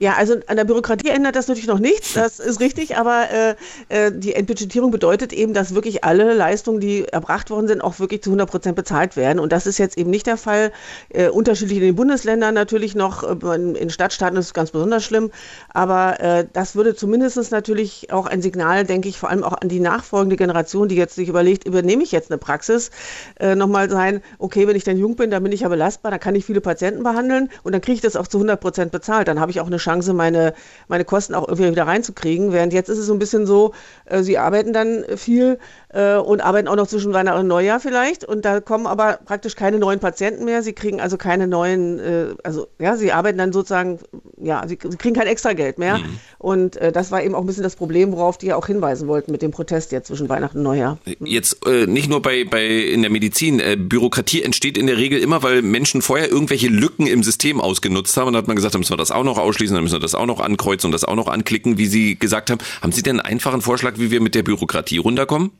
Ja, 0.00 0.14
also 0.14 0.36
an 0.46 0.56
der 0.56 0.64
Bürokratie 0.64 1.08
ändert 1.08 1.34
das 1.34 1.48
natürlich 1.48 1.66
noch 1.66 1.80
nichts, 1.80 2.14
das 2.14 2.38
ist 2.38 2.60
richtig, 2.60 2.96
aber 2.96 3.26
äh, 3.32 3.54
äh, 3.88 4.12
die 4.14 4.32
Entbudgetierung 4.32 4.92
bedeutet 4.92 5.32
eben, 5.32 5.54
dass 5.54 5.74
wirklich 5.74 6.04
alle 6.04 6.34
Leistungen, 6.34 6.78
die 6.78 7.04
erbracht 7.04 7.50
worden 7.50 7.66
sind, 7.66 7.82
auch 7.82 7.98
wirklich 7.98 8.22
zu 8.22 8.30
100 8.30 8.48
Prozent 8.48 8.76
bezahlt 8.76 9.16
werden. 9.16 9.40
Und 9.40 9.50
das 9.50 9.66
ist 9.66 9.76
jetzt 9.78 9.98
eben 9.98 10.10
nicht 10.10 10.28
der 10.28 10.36
Fall. 10.36 10.70
Äh, 11.08 11.30
unterschiedlich 11.30 11.78
in 11.78 11.84
den 11.84 11.96
Bundesländern 11.96 12.54
natürlich 12.54 12.94
noch, 12.94 13.24
äh, 13.24 13.54
in 13.56 13.90
Stadtstaaten 13.90 14.38
ist 14.38 14.46
es 14.46 14.54
ganz 14.54 14.70
besonders 14.70 15.04
schlimm, 15.04 15.32
aber 15.74 16.20
äh, 16.20 16.46
das 16.52 16.76
würde 16.76 16.94
zumindest 16.94 17.50
natürlich 17.50 18.12
auch 18.12 18.26
ein 18.26 18.40
Signal, 18.40 18.84
denke 18.84 19.08
ich, 19.08 19.18
vor 19.18 19.30
allem 19.30 19.42
auch 19.42 19.60
an 19.60 19.68
die 19.68 19.80
nachfolgende 19.80 20.36
Generation, 20.36 20.88
die 20.88 20.94
jetzt 20.94 21.16
sich 21.16 21.28
überlegt, 21.28 21.66
übernehme 21.66 22.04
ich 22.04 22.12
jetzt 22.12 22.30
eine 22.30 22.38
Praxis, 22.38 22.92
äh, 23.40 23.56
nochmal 23.56 23.90
sein, 23.90 24.22
okay, 24.38 24.68
wenn 24.68 24.76
ich 24.76 24.84
dann 24.84 24.96
jung 24.96 25.16
bin, 25.16 25.32
dann 25.32 25.42
bin 25.42 25.50
ich 25.50 25.62
ja 25.62 25.68
belastbar, 25.68 26.12
dann 26.12 26.20
kann 26.20 26.36
ich 26.36 26.44
viele 26.44 26.60
Patienten 26.60 27.02
behandeln 27.02 27.50
und 27.64 27.72
dann 27.72 27.80
kriege 27.80 27.96
ich 27.96 28.00
das 28.00 28.14
auch 28.14 28.28
zu 28.28 28.38
100 28.38 28.60
Prozent 28.60 28.92
bezahlt. 28.92 29.26
Dann 29.26 29.40
habe 29.40 29.50
ich 29.50 29.60
auch 29.60 29.66
eine 29.66 29.80
Chance, 29.88 30.12
meine, 30.12 30.54
meine 30.88 31.04
Kosten 31.04 31.34
auch 31.34 31.48
irgendwie 31.48 31.70
wieder 31.70 31.86
reinzukriegen. 31.86 32.52
Während 32.52 32.72
jetzt 32.72 32.88
ist 32.88 32.98
es 32.98 33.06
so 33.06 33.14
ein 33.14 33.18
bisschen 33.18 33.46
so, 33.46 33.72
äh, 34.04 34.22
sie 34.22 34.38
arbeiten 34.38 34.72
dann 34.72 35.04
viel 35.16 35.58
und 35.90 36.42
arbeiten 36.42 36.68
auch 36.68 36.76
noch 36.76 36.86
zwischen 36.86 37.14
Weihnachten 37.14 37.40
und 37.40 37.46
Neujahr 37.46 37.80
vielleicht. 37.80 38.24
Und 38.24 38.44
da 38.44 38.60
kommen 38.60 38.86
aber 38.86 39.18
praktisch 39.24 39.56
keine 39.56 39.78
neuen 39.78 40.00
Patienten 40.00 40.44
mehr. 40.44 40.62
Sie 40.62 40.74
kriegen 40.74 41.00
also 41.00 41.16
keine 41.16 41.46
neuen, 41.46 41.98
äh, 41.98 42.34
also 42.44 42.68
ja, 42.78 42.96
sie 42.96 43.12
arbeiten 43.12 43.38
dann 43.38 43.52
sozusagen, 43.52 43.98
ja, 44.36 44.62
sie, 44.68 44.78
sie 44.82 44.96
kriegen 44.98 45.14
kein 45.14 45.26
Extrageld 45.26 45.78
mehr. 45.78 45.98
Mhm. 45.98 46.20
Und 46.38 46.76
äh, 46.76 46.92
das 46.92 47.10
war 47.10 47.22
eben 47.22 47.34
auch 47.34 47.40
ein 47.40 47.46
bisschen 47.46 47.62
das 47.62 47.74
Problem, 47.76 48.12
worauf 48.12 48.36
die 48.36 48.46
ja 48.46 48.56
auch 48.56 48.66
hinweisen 48.66 49.08
wollten 49.08 49.32
mit 49.32 49.40
dem 49.40 49.50
Protest 49.50 49.92
jetzt 49.92 50.08
zwischen 50.08 50.28
Weihnachten 50.28 50.58
und 50.58 50.64
Neujahr. 50.64 50.98
Jetzt 51.20 51.66
äh, 51.66 51.86
nicht 51.86 52.10
nur 52.10 52.20
bei, 52.20 52.44
bei 52.44 52.66
in 52.66 53.00
der 53.00 53.10
Medizin. 53.10 53.58
Äh, 53.58 53.76
Bürokratie 53.78 54.42
entsteht 54.42 54.76
in 54.76 54.86
der 54.86 54.98
Regel 54.98 55.20
immer, 55.20 55.42
weil 55.42 55.62
Menschen 55.62 56.02
vorher 56.02 56.30
irgendwelche 56.30 56.68
Lücken 56.68 57.06
im 57.06 57.22
System 57.22 57.62
ausgenutzt 57.62 58.14
haben. 58.18 58.28
Und 58.28 58.32
da 58.34 58.40
hat 58.40 58.46
man 58.46 58.56
gesagt, 58.56 58.74
dann 58.74 58.80
müssen 58.80 58.92
wir 58.92 58.98
das 58.98 59.10
auch 59.10 59.24
noch 59.24 59.38
ausschließen, 59.38 59.74
dann 59.74 59.84
müssen 59.84 59.96
wir 59.96 60.00
das 60.00 60.14
auch 60.14 60.26
noch 60.26 60.40
ankreuzen 60.40 60.88
und 60.88 60.92
das 60.92 61.04
auch 61.04 61.16
noch 61.16 61.28
anklicken, 61.28 61.78
wie 61.78 61.86
Sie 61.86 62.18
gesagt 62.18 62.50
haben. 62.50 62.58
Haben 62.82 62.92
Sie 62.92 63.02
denn 63.02 63.20
einen 63.20 63.32
einfachen 63.32 63.62
Vorschlag, 63.62 63.94
wie 63.96 64.10
wir 64.10 64.20
mit 64.20 64.34
der 64.34 64.42
Bürokratie 64.42 64.98
runterkommen? 64.98 65.50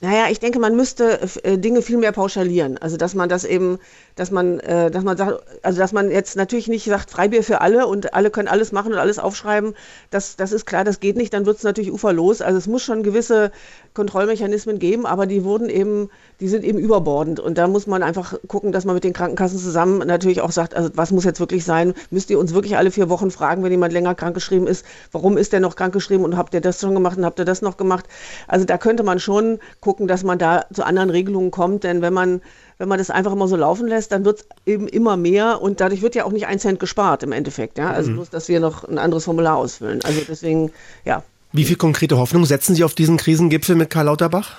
Naja, 0.00 0.26
ich 0.30 0.38
denke, 0.38 0.60
man 0.60 0.76
müsste 0.76 1.20
äh, 1.42 1.58
Dinge 1.58 1.82
viel 1.82 1.96
mehr 1.96 2.12
pauschalieren. 2.12 2.78
Also 2.78 2.96
dass 2.96 3.16
man 3.16 3.28
das 3.28 3.44
eben, 3.44 3.80
dass 4.14 4.30
man, 4.30 4.60
äh, 4.60 4.92
dass 4.92 5.02
man 5.02 5.16
sagt, 5.16 5.42
also 5.64 5.78
dass 5.80 5.92
man 5.92 6.12
jetzt 6.12 6.36
natürlich 6.36 6.68
nicht 6.68 6.84
sagt, 6.84 7.10
Freibier 7.10 7.42
für 7.42 7.60
alle 7.60 7.84
und 7.88 8.14
alle 8.14 8.30
können 8.30 8.46
alles 8.46 8.70
machen 8.70 8.92
und 8.92 8.98
alles 8.98 9.18
aufschreiben. 9.18 9.74
Das, 10.10 10.36
das 10.36 10.52
ist 10.52 10.66
klar, 10.66 10.84
das 10.84 11.00
geht 11.00 11.16
nicht, 11.16 11.34
dann 11.34 11.46
wird 11.46 11.56
es 11.56 11.64
natürlich 11.64 11.90
uferlos. 11.90 12.42
Also 12.42 12.58
es 12.58 12.68
muss 12.68 12.84
schon 12.84 13.02
gewisse 13.02 13.50
Kontrollmechanismen 13.98 14.78
geben, 14.78 15.06
aber 15.06 15.26
die 15.26 15.42
wurden 15.42 15.68
eben, 15.68 16.08
die 16.38 16.46
sind 16.46 16.62
eben 16.62 16.78
überbordend. 16.78 17.40
Und 17.40 17.58
da 17.58 17.66
muss 17.66 17.88
man 17.88 18.04
einfach 18.04 18.34
gucken, 18.46 18.70
dass 18.70 18.84
man 18.84 18.94
mit 18.94 19.02
den 19.02 19.12
Krankenkassen 19.12 19.58
zusammen 19.58 20.06
natürlich 20.06 20.40
auch 20.40 20.52
sagt, 20.52 20.76
also 20.76 20.90
was 20.94 21.10
muss 21.10 21.24
jetzt 21.24 21.40
wirklich 21.40 21.64
sein? 21.64 21.94
Müsst 22.12 22.30
ihr 22.30 22.38
uns 22.38 22.54
wirklich 22.54 22.76
alle 22.76 22.92
vier 22.92 23.08
Wochen 23.08 23.32
fragen, 23.32 23.64
wenn 23.64 23.72
jemand 23.72 23.92
länger 23.92 24.14
krankgeschrieben 24.14 24.68
ist, 24.68 24.86
warum 25.10 25.36
ist 25.36 25.52
der 25.52 25.58
noch 25.58 25.74
krankgeschrieben 25.74 26.24
und 26.24 26.36
habt 26.36 26.54
ihr 26.54 26.60
das 26.60 26.80
schon 26.80 26.94
gemacht 26.94 27.18
und 27.18 27.24
habt 27.24 27.40
ihr 27.40 27.44
das 27.44 27.60
noch 27.60 27.76
gemacht? 27.76 28.06
Also 28.46 28.64
da 28.64 28.78
könnte 28.78 29.02
man 29.02 29.18
schon 29.18 29.58
gucken, 29.80 30.06
dass 30.06 30.22
man 30.22 30.38
da 30.38 30.66
zu 30.72 30.84
anderen 30.84 31.10
Regelungen 31.10 31.50
kommt. 31.50 31.82
Denn 31.82 32.00
wenn 32.00 32.14
man, 32.14 32.40
wenn 32.78 32.88
man 32.88 32.98
das 32.98 33.10
einfach 33.10 33.32
immer 33.32 33.48
so 33.48 33.56
laufen 33.56 33.88
lässt, 33.88 34.12
dann 34.12 34.24
wird 34.24 34.38
es 34.38 34.46
eben 34.64 34.86
immer 34.86 35.16
mehr 35.16 35.60
und 35.60 35.80
dadurch 35.80 36.02
wird 36.02 36.14
ja 36.14 36.24
auch 36.24 36.32
nicht 36.32 36.46
ein 36.46 36.60
Cent 36.60 36.78
gespart 36.78 37.24
im 37.24 37.32
Endeffekt. 37.32 37.78
Ja? 37.78 37.90
Also 37.90 38.12
mhm. 38.12 38.14
bloß, 38.14 38.30
dass 38.30 38.48
wir 38.48 38.60
noch 38.60 38.84
ein 38.84 38.98
anderes 38.98 39.24
Formular 39.24 39.56
ausfüllen. 39.56 40.00
Also 40.04 40.20
deswegen, 40.28 40.70
ja. 41.04 41.24
Wie 41.52 41.64
viel 41.64 41.76
konkrete 41.76 42.18
Hoffnung 42.18 42.44
setzen 42.44 42.74
Sie 42.74 42.84
auf 42.84 42.94
diesen 42.94 43.16
Krisengipfel 43.16 43.74
mit 43.74 43.90
Karl 43.90 44.06
Lauterbach? 44.06 44.58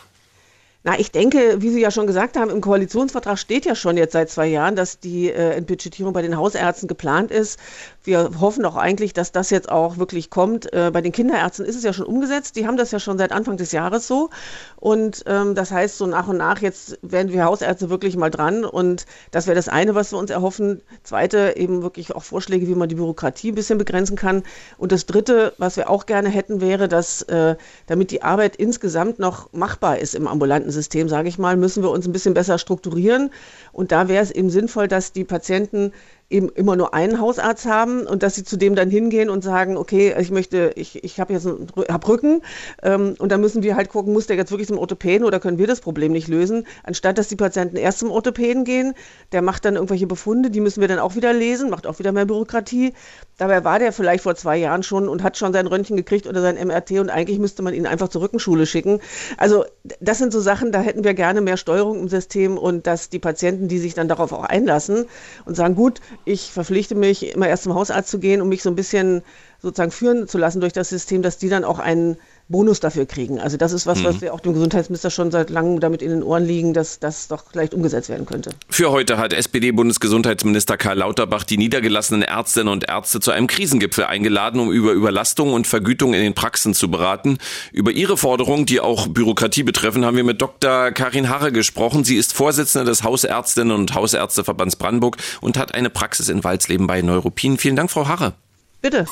Na, 0.84 0.98
ich 0.98 1.12
denke, 1.12 1.62
wie 1.62 1.70
Sie 1.70 1.82
ja 1.82 1.92
schon 1.92 2.08
gesagt 2.08 2.38
haben, 2.38 2.50
im 2.50 2.62
Koalitionsvertrag 2.62 3.38
steht 3.38 3.66
ja 3.66 3.76
schon 3.76 3.98
jetzt 3.98 4.14
seit 4.14 4.30
zwei 4.30 4.48
Jahren, 4.48 4.78
dass 4.78 5.00
die 5.00 5.30
äh, 5.30 5.56
Entbudgetierung 5.56 6.14
bei 6.14 6.22
den 6.22 6.38
Hausärzten 6.38 6.88
geplant 6.88 7.32
ist. 7.32 7.60
Wir 8.10 8.32
hoffen 8.40 8.66
auch 8.66 8.76
eigentlich, 8.76 9.14
dass 9.14 9.32
das 9.32 9.52
jetzt 9.52 9.70
auch 9.70 10.00
wirklich 10.00 10.32
kommt. 10.32 10.74
Äh, 10.74 10.90
bei 10.92 11.02
den 11.02 11.12
Kinderärzten 11.12 11.64
ist 11.64 11.76
es 11.76 11.84
ja 11.84 11.94
schon 11.94 12.08
umgesetzt. 12.08 12.56
Die 12.56 12.66
haben 12.66 12.76
das 12.76 12.90
ja 12.90 13.00
schon 13.00 13.20
seit 13.20 13.32
Anfang 13.32 13.56
des 13.56 13.72
Jahres 13.72 14.08
so. 14.08 14.32
Und 14.78 15.24
ähm, 15.28 15.54
das 15.54 15.70
heißt, 15.70 15.96
so 15.96 16.08
nach 16.08 16.28
und 16.28 16.38
nach, 16.38 16.60
jetzt 16.60 16.98
werden 17.04 17.32
wir 17.32 17.46
Hausärzte 17.46 17.92
wirklich 17.92 18.18
mal 18.18 18.32
dran. 18.32 18.66
Und 18.66 19.06
das 19.30 19.46
wäre 19.46 19.54
das 19.54 19.68
eine, 19.68 19.94
was 19.94 20.12
wir 20.12 20.18
uns 20.18 20.32
erhoffen. 20.32 20.82
Zweite, 21.04 21.54
eben 21.56 21.84
wirklich 21.84 22.16
auch 22.16 22.24
Vorschläge, 22.24 22.68
wie 22.68 22.74
man 22.74 22.90
die 22.90 22.96
Bürokratie 22.96 23.52
ein 23.52 23.56
bisschen 23.56 23.78
begrenzen 23.78 24.16
kann. 24.16 24.42
Und 24.80 24.92
das 24.92 25.06
dritte, 25.06 25.54
was 25.60 25.78
wir 25.78 25.88
auch 25.88 26.08
gerne 26.08 26.30
hätten, 26.30 26.62
wäre, 26.62 26.88
dass 26.88 27.22
äh, 27.24 27.58
damit 27.86 28.10
die 28.10 28.24
Arbeit 28.24 28.56
insgesamt 28.56 29.20
noch 29.20 29.54
machbar 29.54 30.00
ist 30.00 30.16
im 30.16 30.28
ambulanten 30.28 30.72
System, 30.72 31.10
sage 31.10 31.30
ich 31.30 31.38
mal, 31.38 31.58
müssen 31.58 31.84
wir 31.84 31.92
uns 31.92 32.08
ein 32.08 32.12
bisschen 32.12 32.34
besser 32.34 32.58
strukturieren. 32.58 33.30
Und 33.72 33.92
da 33.92 34.08
wäre 34.08 34.24
es 34.24 34.32
eben 34.32 34.50
sinnvoll, 34.50 34.88
dass 34.88 35.12
die 35.12 35.26
Patienten 35.26 35.94
eben 36.30 36.50
immer 36.50 36.76
nur 36.76 36.94
einen 36.94 37.20
Hausarzt 37.20 37.66
haben 37.66 38.06
und 38.06 38.22
dass 38.22 38.36
sie 38.36 38.44
zu 38.44 38.58
dem 38.58 38.76
dann 38.76 38.90
hingehen 38.90 39.30
und 39.30 39.44
sagen, 39.44 39.78
okay, 39.78 40.14
ich 40.20 40.30
möchte, 40.30 40.72
ich, 40.76 41.04
ich 41.04 41.20
habe 41.20 41.34
jetzt 41.34 41.48
einen, 41.48 41.68
hab 41.90 42.08
Rücken 42.08 42.42
ähm, 42.84 43.16
und 43.18 43.32
dann 43.32 43.42
müssen 43.42 43.64
wir 43.64 43.76
halt 43.76 43.90
gucken, 43.90 44.14
muss 44.14 44.28
der 44.28 44.38
jetzt 44.38 44.52
wirklich 44.52 44.68
zum 44.68 44.78
Orthopäden 44.78 45.26
oder 45.26 45.40
können 45.40 45.58
wir 45.58 45.66
das 45.66 45.82
Problem 45.82 46.12
nicht 46.12 46.28
lösen, 46.28 46.68
anstatt 46.84 47.18
dass 47.18 47.30
die 47.30 47.36
Patienten 47.36 47.78
erst 47.78 48.00
zum 48.00 48.12
Orthopäden 48.12 48.64
gehen, 48.64 48.94
der 49.32 49.42
macht 49.42 49.66
dann 49.66 49.76
irgendwelche 49.76 50.06
Befunde, 50.06 50.52
die 50.52 50.60
müssen 50.60 50.82
wir 50.82 50.88
dann 50.88 51.00
auch 51.00 51.16
wieder 51.16 51.34
lesen, 51.34 51.70
macht 51.70 51.88
auch 51.88 52.00
wieder 52.00 52.12
mehr 52.12 52.26
Bürokratie. 52.26 52.94
Dabei 53.38 53.64
war 53.64 53.80
der 53.80 53.92
vielleicht 53.92 54.24
vor 54.24 54.36
zwei 54.36 54.58
Jahren 54.58 54.84
schon 54.84 55.08
und 55.08 55.24
hat 55.24 55.38
schon 55.38 55.54
sein 55.54 55.66
Röntgen 55.66 55.98
gekriegt 55.98 56.28
oder 56.28 56.42
sein 56.42 56.56
MRT 56.56 56.92
und 56.92 57.10
eigentlich 57.10 57.40
müsste 57.40 57.64
man 57.64 57.74
ihn 57.74 57.88
einfach 57.88 58.10
zur 58.10 58.22
Rückenschule 58.22 58.66
schicken. 58.66 59.00
Also 59.38 59.66
das 60.00 60.20
sind 60.20 60.32
so 60.32 60.42
Sachen, 60.42 60.72
da 60.72 60.82
hätten 60.82 61.04
wir 61.04 61.14
gerne 61.14 61.42
mehr 61.42 61.58
Steuerung 61.58 62.00
im 62.02 62.10
System 62.10 62.58
und 62.58 62.86
dass 62.86 63.10
die 63.10 63.20
Patienten, 63.20 63.68
die 63.68 63.80
sich 63.80 63.96
dann 63.96 64.08
darauf 64.08 64.32
auch 64.32 64.44
einlassen 64.44 65.06
und 65.46 65.56
sagen, 65.56 65.76
gut, 65.76 66.02
ich 66.26 66.52
verpflichte 66.52 66.96
mich, 66.96 67.34
immer 67.34 67.48
erst 67.48 67.64
zum 67.64 67.74
Hausarzt 67.74 68.10
zu 68.10 68.20
gehen, 68.20 68.42
um 68.42 68.50
mich 68.50 68.64
so 68.64 68.70
ein 68.70 68.76
bisschen 68.76 69.24
sozusagen 69.62 69.92
führen 69.92 70.28
zu 70.28 70.38
lassen 70.38 70.62
durch 70.62 70.74
das 70.74 70.90
System, 70.90 71.22
dass 71.22 71.38
die 71.38 71.50
dann 71.50 71.64
auch 71.64 71.80
einen 71.80 72.18
Bonus 72.50 72.80
dafür 72.80 73.06
kriegen. 73.06 73.40
Also 73.40 73.58
das 73.58 73.72
ist 73.72 73.86
was, 73.86 74.00
mhm. 74.00 74.04
was 74.06 74.22
wir 74.22 74.34
auch 74.34 74.40
dem 74.40 74.54
Gesundheitsminister 74.54 75.12
schon 75.12 75.30
seit 75.30 75.52
langem 75.52 75.80
damit 75.80 76.02
in 76.02 76.10
den 76.10 76.24
Ohren 76.24 76.46
liegen, 76.46 76.74
dass 76.74 77.00
das 77.00 77.28
doch 77.28 77.44
vielleicht 77.52 77.76
umgesetzt 77.76 78.10
werden 78.10 78.26
könnte. 78.26 78.50
Für 78.70 78.90
heute 78.90 79.18
hat 79.20 79.34
SPD-Bundesgesundheitsminister 79.34 80.76
Karl 80.76 80.98
Lauterbach 80.98 81.44
die 81.44 81.58
niedergelassenen 81.58 82.24
Ärztinnen 82.24 82.74
und 82.74 82.90
Ärzte 82.90 83.20
zu 83.20 83.32
einem 83.32 83.46
Krisengipfel 83.46 84.04
eingeladen, 84.06 84.60
um 84.60 84.72
über 84.72 84.92
Überlastung 84.94 85.54
und 85.54 85.68
Vergütung 85.68 86.16
in 86.16 86.22
den 86.22 86.34
Praxen 86.34 86.74
zu 86.74 86.90
beraten. 86.90 87.38
Über 87.72 87.92
ihre 87.92 88.18
Forderungen, 88.18 88.66
die 88.66 88.80
auch 88.80 89.08
Bürokratie 89.08 89.64
betreffen, 89.64 90.04
haben 90.04 90.18
wir 90.18 90.24
mit 90.24 90.42
Dr. 90.42 90.92
Karin 90.92 91.30
Harre 91.30 91.52
gesprochen. 91.52 92.04
Sie 92.04 92.16
ist 92.16 92.34
Vorsitzende 92.34 92.90
des 92.90 93.04
Hausärztinnen 93.04 93.72
und 93.72 93.94
Hausärzteverbands 93.94 94.76
Brandenburg 94.76 95.18
und 95.40 95.58
hat 95.58 95.76
eine 95.76 95.92
Praxis 95.92 96.30
in 96.30 96.44
Walsleben 96.44 96.88
bei 96.88 97.04
Neuruppin. 97.04 97.60
Vielen 97.60 97.76
Dank, 97.76 97.92
Frau 97.92 98.08
Harre. 98.08 98.34
Bitte. 98.82 99.06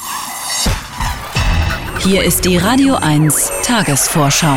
Hier 2.00 2.24
ist 2.24 2.46
die 2.46 2.58
Radio 2.58 2.96
1 2.96 3.52
Tagesvorschau. 3.64 4.56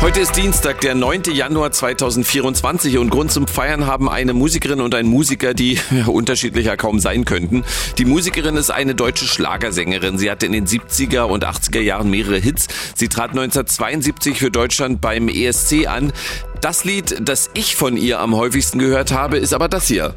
Heute 0.00 0.20
ist 0.20 0.36
Dienstag, 0.36 0.80
der 0.80 0.94
9. 0.94 1.24
Januar 1.32 1.72
2024 1.72 2.98
und 2.98 3.10
Grund 3.10 3.32
zum 3.32 3.48
Feiern 3.48 3.86
haben 3.86 4.08
eine 4.08 4.32
Musikerin 4.32 4.80
und 4.80 4.94
ein 4.94 5.06
Musiker, 5.06 5.54
die 5.54 5.80
unterschiedlicher 6.06 6.76
kaum 6.76 7.00
sein 7.00 7.24
könnten. 7.24 7.64
Die 7.98 8.04
Musikerin 8.04 8.56
ist 8.56 8.70
eine 8.70 8.94
deutsche 8.94 9.26
Schlagersängerin. 9.26 10.18
Sie 10.18 10.30
hatte 10.30 10.46
in 10.46 10.52
den 10.52 10.66
70er 10.66 11.22
und 11.22 11.44
80er 11.44 11.80
Jahren 11.80 12.10
mehrere 12.10 12.38
Hits. 12.38 12.68
Sie 12.94 13.08
trat 13.08 13.30
1972 13.30 14.38
für 14.38 14.50
Deutschland 14.50 15.00
beim 15.00 15.28
ESC 15.28 15.88
an. 15.88 16.12
Das 16.60 16.84
Lied, 16.84 17.16
das 17.20 17.50
ich 17.54 17.74
von 17.76 17.96
ihr 17.96 18.20
am 18.20 18.36
häufigsten 18.36 18.78
gehört 18.78 19.12
habe, 19.12 19.38
ist 19.38 19.52
aber 19.52 19.68
das 19.68 19.88
hier. 19.88 20.14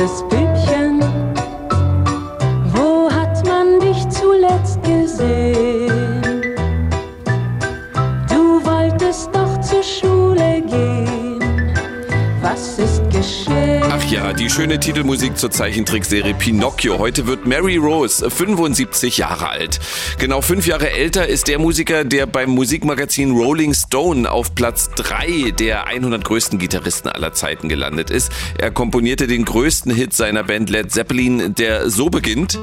this 0.00 0.29
die 14.34 14.50
schöne 14.50 14.78
Titelmusik 14.78 15.36
zur 15.36 15.50
Zeichentrickserie 15.50 16.34
Pinocchio. 16.34 16.98
Heute 16.98 17.26
wird 17.26 17.46
Mary 17.46 17.76
Rose 17.76 18.30
75 18.30 19.18
Jahre 19.18 19.48
alt. 19.48 19.80
Genau 20.18 20.40
fünf 20.40 20.66
Jahre 20.66 20.90
älter 20.90 21.26
ist 21.26 21.48
der 21.48 21.58
Musiker, 21.58 22.04
der 22.04 22.26
beim 22.26 22.50
Musikmagazin 22.50 23.32
Rolling 23.32 23.74
Stone 23.74 24.30
auf 24.30 24.54
Platz 24.54 24.90
drei 24.94 25.52
der 25.58 25.86
100 25.86 26.24
größten 26.24 26.58
Gitarristen 26.58 27.08
aller 27.08 27.32
Zeiten 27.32 27.68
gelandet 27.68 28.10
ist. 28.10 28.30
Er 28.58 28.70
komponierte 28.70 29.26
den 29.26 29.44
größten 29.44 29.92
Hit 29.92 30.12
seiner 30.12 30.44
Band 30.44 30.70
Led 30.70 30.92
Zeppelin, 30.92 31.54
der 31.54 31.90
so 31.90 32.10
beginnt. 32.10 32.58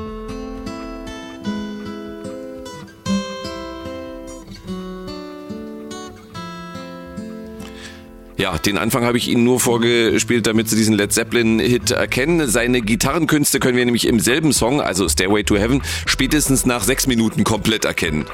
Ja, 8.37 8.55
den 8.59 8.77
Anfang 8.77 9.03
habe 9.03 9.17
ich 9.17 9.29
Ihnen 9.29 9.43
nur 9.43 9.59
vorgespielt, 9.59 10.45
damit 10.45 10.69
Sie 10.69 10.75
diesen 10.75 10.93
Led 10.93 11.11
Zeppelin-Hit 11.11 11.89
erkennen. 11.89 12.47
Seine 12.47 12.81
Gitarrenkünste 12.81 13.59
können 13.59 13.77
wir 13.77 13.85
nämlich 13.85 14.05
im 14.05 14.19
selben 14.19 14.53
Song, 14.53 14.79
also 14.79 15.09
Stairway 15.09 15.43
to 15.43 15.57
Heaven, 15.57 15.81
spätestens 16.05 16.63
nach 16.67 16.83
sechs 16.83 17.07
Minuten 17.07 17.43
komplett 17.43 17.85
erkennen. 17.85 18.25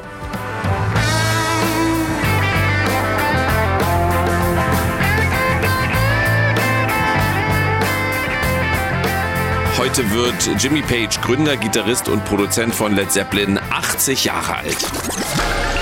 Heute 9.77 10.11
wird 10.11 10.61
Jimmy 10.61 10.81
Page, 10.81 11.21
Gründer, 11.21 11.55
Gitarrist 11.55 12.09
und 12.09 12.25
Produzent 12.25 12.75
von 12.75 12.93
Led 12.93 13.09
Zeppelin, 13.09 13.57
80 13.57 14.25
Jahre 14.25 14.57
alt. 14.57 14.77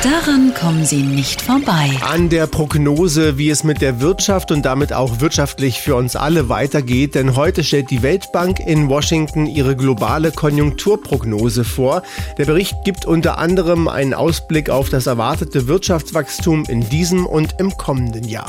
Daran 0.04 0.56
kommen 0.56 0.84
Sie 0.84 1.04
nicht 1.04 1.44
vorbei. 1.44 1.92
An 2.02 2.30
der 2.30 2.48
Prognose, 2.48 3.38
wie 3.38 3.52
es 3.52 3.64
mit 3.64 3.82
der 3.82 4.02
Wirtschaft 4.02 4.52
und 4.52 4.64
damit 4.66 4.94
auch 4.94 5.20
wirtschaftlich 5.20 5.80
für 5.80 5.96
uns 5.96 6.16
alle 6.16 6.50
weitergeht. 6.50 7.14
Denn 7.14 7.36
heute 7.36 7.64
stellt 7.64 7.92
die 7.92 8.02
Weltbank 8.02 8.60
in 8.60 8.90
Washington 8.90 9.46
ihre 9.46 9.76
globale 9.76 10.32
Konjunkturprognose 10.32 11.64
vor. 11.64 12.02
Der 12.40 12.46
Bericht 12.46 12.84
gibt 12.84 13.06
unter 13.06 13.38
anderem 13.38 13.88
einen 13.88 14.16
Ausblick 14.16 14.72
auf 14.72 14.90
das 14.90 15.06
erwartete 15.06 15.68
Wirtschaftswachstum 15.68 16.66
in 16.68 16.90
diesem 16.90 17.28
und 17.28 17.60
im 17.60 17.78
kommenden 17.78 18.28
Jahr 18.28 18.48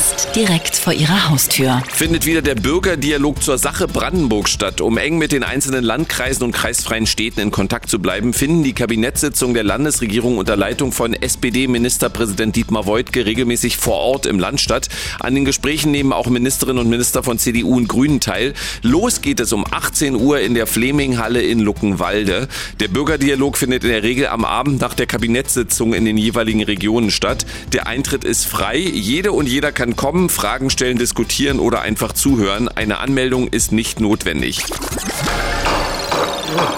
fast 0.00 0.34
direkt 0.34 0.76
vor 0.76 0.94
ihrer 0.94 1.28
Haustür. 1.28 1.82
Findet 1.92 2.24
wieder 2.24 2.40
der 2.40 2.54
Bürgerdialog 2.54 3.42
zur 3.42 3.58
Sache 3.58 3.86
Brandenburg 3.86 4.48
statt. 4.48 4.80
Um 4.80 4.96
eng 4.96 5.18
mit 5.18 5.30
den 5.30 5.42
einzelnen 5.42 5.84
Landkreisen 5.84 6.42
und 6.42 6.52
kreisfreien 6.52 7.06
Städten 7.06 7.40
in 7.40 7.50
Kontakt 7.50 7.90
zu 7.90 7.98
bleiben, 7.98 8.32
finden 8.32 8.62
die 8.62 8.72
Kabinettssitzungen 8.72 9.52
der 9.52 9.64
Landesregierung 9.64 10.38
unter 10.38 10.56
Leitung 10.56 10.92
von 10.92 11.12
SPD-Ministerpräsident 11.12 12.56
Dietmar 12.56 12.86
Woidke 12.86 13.26
regelmäßig 13.26 13.76
vor 13.76 13.96
Ort 13.96 14.24
im 14.24 14.38
Land 14.38 14.62
statt. 14.62 14.88
An 15.18 15.34
den 15.34 15.44
Gesprächen 15.44 15.90
nehmen 15.90 16.14
auch 16.14 16.28
Ministerinnen 16.28 16.78
und 16.78 16.88
Minister 16.88 17.22
von 17.22 17.38
CDU 17.38 17.76
und 17.76 17.88
Grünen 17.88 18.20
teil. 18.20 18.54
Los 18.80 19.20
geht 19.20 19.38
es 19.38 19.52
um 19.52 19.66
18 19.70 20.14
Uhr 20.14 20.40
in 20.40 20.54
der 20.54 20.66
Fleminghalle 20.66 21.42
in 21.42 21.60
Luckenwalde. 21.60 22.48
Der 22.80 22.88
Bürgerdialog 22.88 23.58
findet 23.58 23.84
in 23.84 23.90
der 23.90 24.02
Regel 24.02 24.28
am 24.28 24.46
Abend 24.46 24.80
nach 24.80 24.94
der 24.94 25.06
Kabinettssitzung 25.06 25.92
in 25.92 26.06
den 26.06 26.16
jeweiligen 26.16 26.62
Regionen 26.62 27.10
statt. 27.10 27.44
Der 27.74 27.86
Eintritt 27.86 28.24
ist 28.24 28.46
frei. 28.46 28.78
Jede 28.78 29.32
und 29.32 29.46
jeder 29.46 29.72
kann 29.72 29.89
kann 29.96 30.10
kommen, 30.10 30.28
Fragen 30.28 30.70
stellen, 30.70 30.98
diskutieren 30.98 31.60
oder 31.60 31.82
einfach 31.82 32.12
zuhören. 32.12 32.68
Eine 32.68 32.98
Anmeldung 32.98 33.48
ist 33.48 33.72
nicht 33.72 34.00
notwendig. 34.00 34.64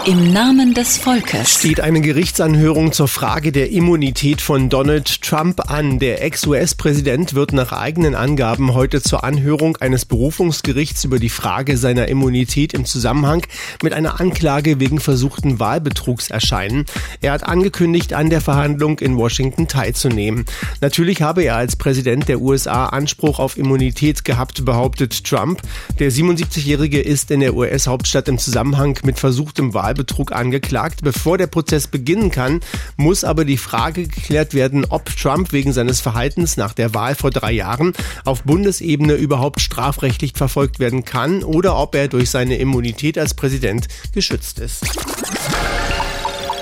Im 0.04 0.32
Namen 0.32 0.74
des 0.74 0.98
Volkes 0.98 1.54
steht 1.54 1.80
eine 1.80 2.00
Gerichtsanhörung 2.00 2.90
zur 2.90 3.06
Frage 3.06 3.52
der 3.52 3.70
Immunität 3.70 4.40
von 4.40 4.68
Donald 4.68 5.22
Trump 5.22 5.70
an. 5.70 6.00
Der 6.00 6.24
Ex-US-Präsident 6.24 7.34
wird 7.34 7.52
nach 7.52 7.72
eigenen 7.72 8.16
Angaben 8.16 8.74
heute 8.74 9.00
zur 9.00 9.22
Anhörung 9.22 9.76
eines 9.76 10.04
Berufungsgerichts 10.04 11.04
über 11.04 11.20
die 11.20 11.28
Frage 11.28 11.76
seiner 11.76 12.08
Immunität 12.08 12.74
im 12.74 12.84
Zusammenhang 12.84 13.46
mit 13.82 13.92
einer 13.92 14.20
Anklage 14.20 14.80
wegen 14.80 14.98
versuchten 14.98 15.60
Wahlbetrugs 15.60 16.30
erscheinen. 16.30 16.84
Er 17.20 17.30
hat 17.30 17.44
angekündigt, 17.44 18.12
an 18.12 18.28
der 18.28 18.40
Verhandlung 18.40 18.98
in 18.98 19.16
Washington 19.16 19.68
teilzunehmen. 19.68 20.44
Natürlich 20.80 21.22
habe 21.22 21.44
er 21.44 21.56
als 21.56 21.76
Präsident 21.76 22.28
der 22.28 22.40
USA 22.40 22.86
Anspruch 22.86 23.38
auf 23.38 23.56
Immunität 23.56 24.24
gehabt, 24.24 24.64
behauptet 24.64 25.22
Trump. 25.22 25.62
Der 26.00 26.10
77-Jährige 26.10 27.00
ist 27.00 27.30
in 27.30 27.38
der 27.38 27.54
US-Hauptstadt 27.54 28.26
im 28.26 28.38
Zusammenhang 28.38 28.98
mit 29.04 29.20
versuchtem 29.62 29.74
Wahlbetrug 29.74 30.32
angeklagt. 30.32 31.00
Bevor 31.02 31.38
der 31.38 31.46
Prozess 31.46 31.86
beginnen 31.86 32.30
kann, 32.30 32.60
muss 32.96 33.24
aber 33.24 33.44
die 33.44 33.56
Frage 33.56 34.06
geklärt 34.06 34.54
werden, 34.54 34.84
ob 34.88 35.14
Trump 35.16 35.52
wegen 35.52 35.72
seines 35.72 36.00
Verhaltens 36.00 36.56
nach 36.56 36.72
der 36.72 36.94
Wahl 36.94 37.14
vor 37.14 37.30
drei 37.30 37.52
Jahren 37.52 37.92
auf 38.24 38.42
Bundesebene 38.42 39.14
überhaupt 39.14 39.60
strafrechtlich 39.60 40.32
verfolgt 40.34 40.78
werden 40.78 41.04
kann 41.04 41.44
oder 41.44 41.76
ob 41.76 41.94
er 41.94 42.08
durch 42.08 42.30
seine 42.30 42.56
Immunität 42.56 43.18
als 43.18 43.34
Präsident 43.34 43.88
geschützt 44.12 44.58
ist 44.58 44.84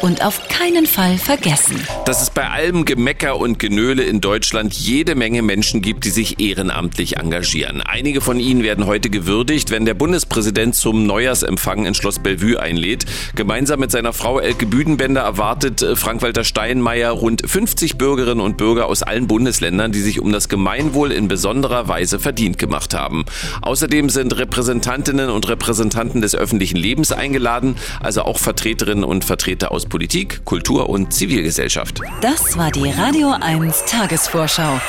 und 0.02 0.24
auf 0.24 0.48
keinen 0.48 0.86
Fall 0.86 1.18
vergessen. 1.18 1.76
Dass 2.04 2.22
es 2.22 2.30
bei 2.30 2.48
allem 2.48 2.84
Gemecker 2.84 3.38
und 3.38 3.58
Genöle 3.58 4.02
in 4.02 4.20
Deutschland 4.20 4.74
jede 4.74 5.14
Menge 5.14 5.42
Menschen 5.42 5.82
gibt, 5.82 6.04
die 6.04 6.10
sich 6.10 6.40
ehrenamtlich 6.40 7.18
engagieren. 7.18 7.82
Einige 7.82 8.20
von 8.20 8.40
ihnen 8.40 8.62
werden 8.62 8.86
heute 8.86 9.10
gewürdigt, 9.10 9.70
wenn 9.70 9.84
der 9.84 9.94
Bundespräsident 9.94 10.74
zum 10.74 11.06
Neujahrsempfang 11.06 11.86
in 11.86 11.94
Schloss 11.94 12.18
Bellevue 12.18 12.58
einlädt. 12.60 13.04
Gemeinsam 13.34 13.80
mit 13.80 13.90
seiner 13.90 14.12
Frau 14.12 14.38
Elke 14.38 14.66
Büdenbender 14.66 15.20
erwartet 15.20 15.82
äh, 15.82 15.96
Frank-Walter 15.96 16.44
Steinmeier 16.44 17.10
rund 17.10 17.42
50 17.44 17.98
Bürgerinnen 17.98 18.40
und 18.40 18.56
Bürger 18.56 18.86
aus 18.86 19.02
allen 19.02 19.26
Bundesländern, 19.26 19.92
die 19.92 20.00
sich 20.00 20.20
um 20.20 20.32
das 20.32 20.48
Gemeinwohl 20.48 21.12
in 21.12 21.28
besonderer 21.28 21.88
Weise 21.88 22.18
verdient 22.18 22.58
gemacht 22.58 22.94
haben. 22.94 23.24
Außerdem 23.62 24.08
sind 24.08 24.36
Repräsentantinnen 24.36 25.28
und 25.30 25.48
Repräsentanten 25.48 26.20
des 26.22 26.34
öffentlichen 26.34 26.76
Lebens 26.76 27.12
eingeladen, 27.12 27.76
also 28.00 28.22
auch 28.22 28.38
Vertreterinnen 28.38 29.04
und 29.04 29.24
Vertreter 29.24 29.72
aus 29.72 29.86
Politik, 29.90 30.46
Kultur 30.46 30.88
und 30.88 31.12
Zivilgesellschaft. 31.12 32.00
Das 32.22 32.56
war 32.56 32.70
die 32.70 32.88
Radio 32.90 33.32
1 33.38 33.84
Tagesvorschau. 33.84 34.80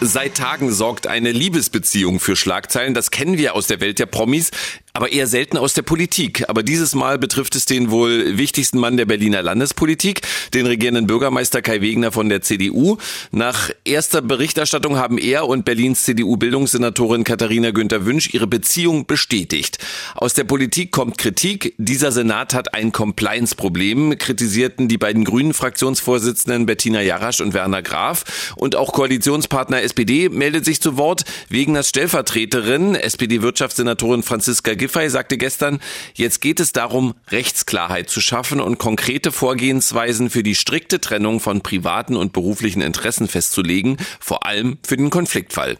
Seit 0.00 0.36
Tagen 0.36 0.72
sorgt 0.72 1.06
eine 1.06 1.32
Liebesbeziehung 1.32 2.20
für 2.20 2.36
Schlagzeilen. 2.36 2.94
Das 2.94 3.10
kennen 3.10 3.36
wir 3.36 3.54
aus 3.54 3.66
der 3.66 3.80
Welt 3.80 3.98
der 3.98 4.06
Promis 4.06 4.52
aber 4.98 5.12
eher 5.12 5.28
selten 5.28 5.58
aus 5.58 5.74
der 5.74 5.82
Politik. 5.82 6.48
Aber 6.48 6.64
dieses 6.64 6.96
Mal 6.96 7.18
betrifft 7.18 7.54
es 7.54 7.66
den 7.66 7.92
wohl 7.92 8.36
wichtigsten 8.36 8.80
Mann 8.80 8.96
der 8.96 9.04
Berliner 9.04 9.44
Landespolitik, 9.44 10.22
den 10.54 10.66
regierenden 10.66 11.06
Bürgermeister 11.06 11.62
Kai 11.62 11.80
Wegner 11.80 12.10
von 12.10 12.28
der 12.28 12.42
CDU. 12.42 12.96
Nach 13.30 13.70
erster 13.84 14.22
Berichterstattung 14.22 14.96
haben 14.96 15.16
er 15.16 15.46
und 15.46 15.64
Berlins 15.64 16.02
CDU-Bildungssenatorin 16.02 17.22
Katharina 17.22 17.70
Günther 17.70 18.06
Wünsch 18.06 18.34
ihre 18.34 18.48
Beziehung 18.48 19.06
bestätigt. 19.06 19.78
Aus 20.16 20.34
der 20.34 20.42
Politik 20.42 20.90
kommt 20.90 21.16
Kritik. 21.16 21.74
Dieser 21.78 22.10
Senat 22.10 22.52
hat 22.52 22.74
ein 22.74 22.90
Compliance-Problem, 22.90 24.18
kritisierten 24.18 24.88
die 24.88 24.98
beiden 24.98 25.22
grünen 25.22 25.54
Fraktionsvorsitzenden 25.54 26.66
Bettina 26.66 27.02
Jarasch 27.02 27.40
und 27.40 27.54
Werner 27.54 27.82
Graf. 27.82 28.52
Und 28.56 28.74
auch 28.74 28.92
Koalitionspartner 28.92 29.80
SPD 29.80 30.28
meldet 30.28 30.64
sich 30.64 30.80
zu 30.80 30.96
Wort. 30.96 31.22
Wegners 31.50 31.90
Stellvertreterin, 31.90 32.96
SPD-Wirtschaftssenatorin 32.96 34.24
Franziska 34.24 34.74
Giffey, 34.74 34.87
Giffey 34.88 35.10
sagte 35.10 35.36
gestern, 35.36 35.80
jetzt 36.14 36.40
geht 36.40 36.60
es 36.60 36.72
darum, 36.72 37.12
Rechtsklarheit 37.30 38.08
zu 38.08 38.22
schaffen 38.22 38.58
und 38.58 38.78
konkrete 38.78 39.32
Vorgehensweisen 39.32 40.30
für 40.30 40.42
die 40.42 40.54
strikte 40.54 40.98
Trennung 40.98 41.40
von 41.40 41.60
privaten 41.60 42.16
und 42.16 42.32
beruflichen 42.32 42.80
Interessen 42.80 43.28
festzulegen, 43.28 43.98
vor 44.18 44.46
allem 44.46 44.78
für 44.82 44.96
den 44.96 45.10
Konfliktfall. 45.10 45.76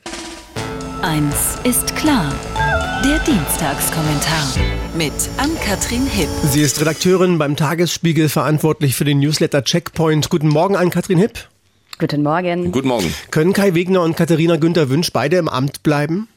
Eins 1.00 1.56
ist 1.64 1.96
klar. 1.96 2.34
Der 3.02 3.18
Dienstagskommentar 3.20 4.46
mit 4.94 5.12
Ann-Kathrin 5.38 6.06
Hipp. 6.06 6.28
Sie 6.42 6.60
ist 6.60 6.78
Redakteurin 6.78 7.38
beim 7.38 7.56
Tagesspiegel, 7.56 8.28
verantwortlich 8.28 8.94
für 8.94 9.06
den 9.06 9.20
Newsletter 9.20 9.64
Checkpoint. 9.64 10.28
Guten 10.28 10.48
Morgen, 10.48 10.76
Ann-Kathrin 10.76 11.18
Hipp. 11.18 11.48
Guten 11.98 12.22
Morgen. 12.22 12.72
Guten 12.72 12.88
Morgen. 12.88 13.14
Können 13.30 13.54
Kai 13.54 13.72
Wegner 13.72 14.02
und 14.02 14.16
Katharina 14.18 14.56
Günther 14.56 14.90
Wünsch 14.90 15.12
beide 15.12 15.38
im 15.38 15.48
Amt 15.48 15.82
bleiben? 15.82 16.28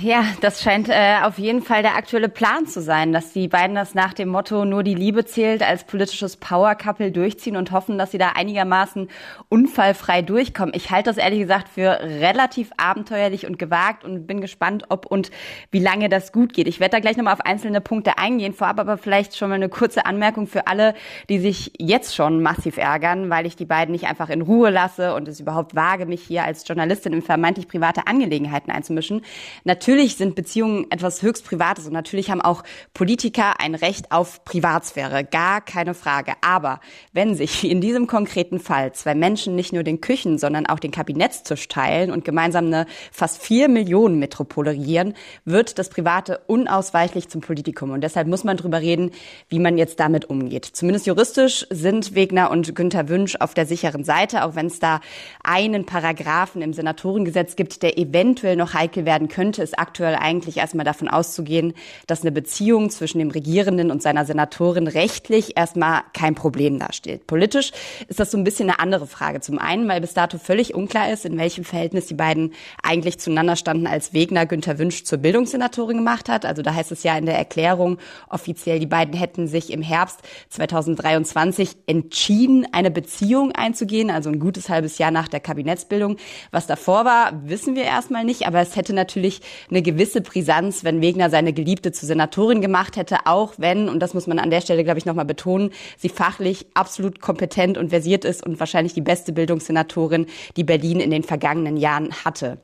Ja, 0.00 0.24
das 0.40 0.62
scheint 0.62 0.88
äh, 0.88 1.18
auf 1.24 1.38
jeden 1.38 1.60
Fall 1.60 1.82
der 1.82 1.94
aktuelle 1.94 2.30
Plan 2.30 2.66
zu 2.66 2.80
sein, 2.80 3.12
dass 3.12 3.34
die 3.34 3.48
beiden 3.48 3.76
das 3.76 3.94
nach 3.94 4.14
dem 4.14 4.30
Motto 4.30 4.64
nur 4.64 4.82
die 4.82 4.94
Liebe 4.94 5.26
zählt 5.26 5.62
als 5.62 5.84
politisches 5.84 6.38
Power-Couple 6.38 7.12
durchziehen 7.12 7.54
und 7.54 7.70
hoffen, 7.70 7.98
dass 7.98 8.10
sie 8.10 8.16
da 8.16 8.30
einigermaßen 8.30 9.10
unfallfrei 9.50 10.22
durchkommen. 10.22 10.74
Ich 10.74 10.90
halte 10.90 11.10
das 11.10 11.18
ehrlich 11.18 11.40
gesagt 11.40 11.68
für 11.68 12.00
relativ 12.00 12.70
abenteuerlich 12.78 13.46
und 13.46 13.58
gewagt 13.58 14.04
und 14.04 14.26
bin 14.26 14.40
gespannt, 14.40 14.84
ob 14.88 15.04
und 15.04 15.30
wie 15.70 15.80
lange 15.80 16.08
das 16.08 16.32
gut 16.32 16.54
geht. 16.54 16.66
Ich 16.66 16.80
werde 16.80 16.92
da 16.92 17.00
gleich 17.00 17.18
nochmal 17.18 17.34
auf 17.34 17.44
einzelne 17.44 17.82
Punkte 17.82 18.16
eingehen, 18.16 18.54
vorab 18.54 18.80
aber 18.80 18.96
vielleicht 18.96 19.36
schon 19.36 19.50
mal 19.50 19.56
eine 19.56 19.68
kurze 19.68 20.06
Anmerkung 20.06 20.46
für 20.46 20.66
alle, 20.66 20.94
die 21.28 21.40
sich 21.40 21.72
jetzt 21.78 22.16
schon 22.16 22.40
massiv 22.40 22.78
ärgern, 22.78 23.28
weil 23.28 23.44
ich 23.44 23.54
die 23.54 23.66
beiden 23.66 23.92
nicht 23.92 24.06
einfach 24.06 24.30
in 24.30 24.40
Ruhe 24.40 24.70
lasse 24.70 25.14
und 25.14 25.28
es 25.28 25.40
überhaupt 25.40 25.74
wage, 25.74 26.06
mich 26.06 26.22
hier 26.22 26.44
als 26.44 26.66
Journalistin 26.66 27.12
in 27.12 27.20
vermeintlich 27.20 27.68
private 27.68 28.06
Angelegenheiten 28.06 28.70
einzumischen. 28.70 29.20
Natürlich 29.64 30.16
sind 30.16 30.34
Beziehungen 30.34 30.90
etwas 30.90 31.22
höchst 31.22 31.44
Privates 31.44 31.86
und 31.86 31.92
natürlich 31.92 32.30
haben 32.30 32.40
auch 32.40 32.64
Politiker 32.94 33.60
ein 33.60 33.74
Recht 33.74 34.12
auf 34.12 34.44
Privatsphäre, 34.44 35.24
gar 35.24 35.60
keine 35.60 35.94
Frage. 35.94 36.32
Aber 36.40 36.80
wenn 37.12 37.34
sich 37.34 37.64
in 37.70 37.80
diesem 37.80 38.06
konkreten 38.06 38.60
Fall 38.60 38.92
zwei 38.92 39.14
Menschen 39.14 39.54
nicht 39.54 39.72
nur 39.72 39.82
den 39.82 40.00
Küchen, 40.00 40.38
sondern 40.38 40.66
auch 40.66 40.78
den 40.78 40.90
Kabinettstisch 40.90 41.68
teilen 41.68 42.10
und 42.10 42.24
gemeinsam 42.24 42.66
eine 42.66 42.86
fast 43.12 43.42
vier 43.42 43.68
Millionen 43.68 44.18
Metropole 44.18 44.70
regieren, 44.70 45.14
wird 45.44 45.78
das 45.78 45.88
Private 45.88 46.40
unausweichlich 46.46 47.28
zum 47.28 47.40
Politikum. 47.40 47.90
Und 47.90 48.02
deshalb 48.02 48.28
muss 48.28 48.44
man 48.44 48.56
drüber 48.56 48.80
reden, 48.80 49.10
wie 49.48 49.58
man 49.58 49.78
jetzt 49.78 50.00
damit 50.00 50.30
umgeht. 50.30 50.64
Zumindest 50.64 51.06
juristisch 51.06 51.66
sind 51.70 52.14
Wegner 52.14 52.50
und 52.50 52.74
Günther 52.74 53.08
Wünsch 53.08 53.36
auf 53.36 53.54
der 53.54 53.66
sicheren 53.66 54.04
Seite, 54.04 54.44
auch 54.44 54.54
wenn 54.54 54.66
es 54.66 54.78
da 54.78 55.00
einen 55.42 55.86
Paragraphen 55.86 56.62
im 56.62 56.72
Senatorengesetz 56.72 57.56
gibt, 57.56 57.82
der 57.82 57.98
eventuell 57.98 58.56
noch 58.56 58.74
heikel 58.74 59.04
werden 59.04 59.28
könnte 59.28 59.47
könnte, 59.48 59.62
ist 59.62 59.78
aktuell 59.78 60.14
eigentlich 60.14 60.58
erstmal 60.58 60.84
davon 60.84 61.08
auszugehen, 61.08 61.72
dass 62.06 62.20
eine 62.20 62.32
Beziehung 62.32 62.90
zwischen 62.90 63.18
dem 63.18 63.30
Regierenden 63.30 63.90
und 63.90 64.02
seiner 64.02 64.26
Senatorin 64.26 64.86
rechtlich 64.86 65.56
erstmal 65.56 66.02
kein 66.12 66.34
Problem 66.34 66.78
darstellt. 66.78 67.26
Politisch 67.26 67.72
ist 68.08 68.20
das 68.20 68.30
so 68.30 68.36
ein 68.36 68.44
bisschen 68.44 68.68
eine 68.68 68.78
andere 68.78 69.06
Frage. 69.06 69.40
Zum 69.40 69.58
einen, 69.58 69.88
weil 69.88 70.02
bis 70.02 70.12
dato 70.12 70.36
völlig 70.36 70.74
unklar 70.74 71.10
ist, 71.10 71.24
in 71.24 71.38
welchem 71.38 71.64
Verhältnis 71.64 72.08
die 72.08 72.14
beiden 72.14 72.52
eigentlich 72.82 73.18
zueinander 73.18 73.56
standen, 73.56 73.86
als 73.86 74.12
Wegner 74.12 74.44
Günther 74.44 74.78
Wünsch 74.78 75.04
zur 75.04 75.16
Bildungssenatorin 75.16 75.96
gemacht 75.96 76.28
hat. 76.28 76.44
Also 76.44 76.60
da 76.60 76.74
heißt 76.74 76.92
es 76.92 77.02
ja 77.02 77.16
in 77.16 77.24
der 77.24 77.38
Erklärung 77.38 77.96
offiziell, 78.28 78.80
die 78.80 78.86
beiden 78.86 79.14
hätten 79.14 79.46
sich 79.46 79.72
im 79.72 79.80
Herbst 79.80 80.20
2023 80.50 81.70
entschieden, 81.86 82.66
eine 82.72 82.90
Beziehung 82.90 83.52
einzugehen, 83.52 84.10
also 84.10 84.28
ein 84.28 84.40
gutes 84.40 84.68
halbes 84.68 84.98
Jahr 84.98 85.10
nach 85.10 85.28
der 85.28 85.40
Kabinettsbildung. 85.40 86.18
Was 86.50 86.66
davor 86.66 87.06
war, 87.06 87.32
wissen 87.46 87.76
wir 87.76 87.84
erstmal 87.84 88.24
nicht, 88.24 88.46
aber 88.46 88.60
es 88.60 88.76
hätte 88.76 88.92
natürlich 88.92 89.37
eine 89.70 89.82
gewisse 89.82 90.20
Brisanz, 90.20 90.84
wenn 90.84 91.00
Wegner 91.00 91.30
seine 91.30 91.52
Geliebte 91.52 91.92
zur 91.92 92.06
Senatorin 92.06 92.60
gemacht 92.60 92.96
hätte, 92.96 93.26
auch 93.26 93.54
wenn, 93.58 93.88
und 93.88 94.00
das 94.00 94.14
muss 94.14 94.26
man 94.26 94.38
an 94.38 94.50
der 94.50 94.60
Stelle, 94.60 94.84
glaube 94.84 94.98
ich, 94.98 95.06
nochmal 95.06 95.24
betonen, 95.24 95.70
sie 95.96 96.08
fachlich 96.08 96.66
absolut 96.74 97.20
kompetent 97.20 97.78
und 97.78 97.90
versiert 97.90 98.24
ist 98.24 98.44
und 98.44 98.60
wahrscheinlich 98.60 98.94
die 98.94 99.00
beste 99.00 99.32
Bildungssenatorin, 99.32 100.26
die 100.56 100.64
Berlin 100.64 101.00
in 101.00 101.10
den 101.10 101.22
vergangenen 101.22 101.76
Jahren 101.76 102.12
hatte. 102.24 102.58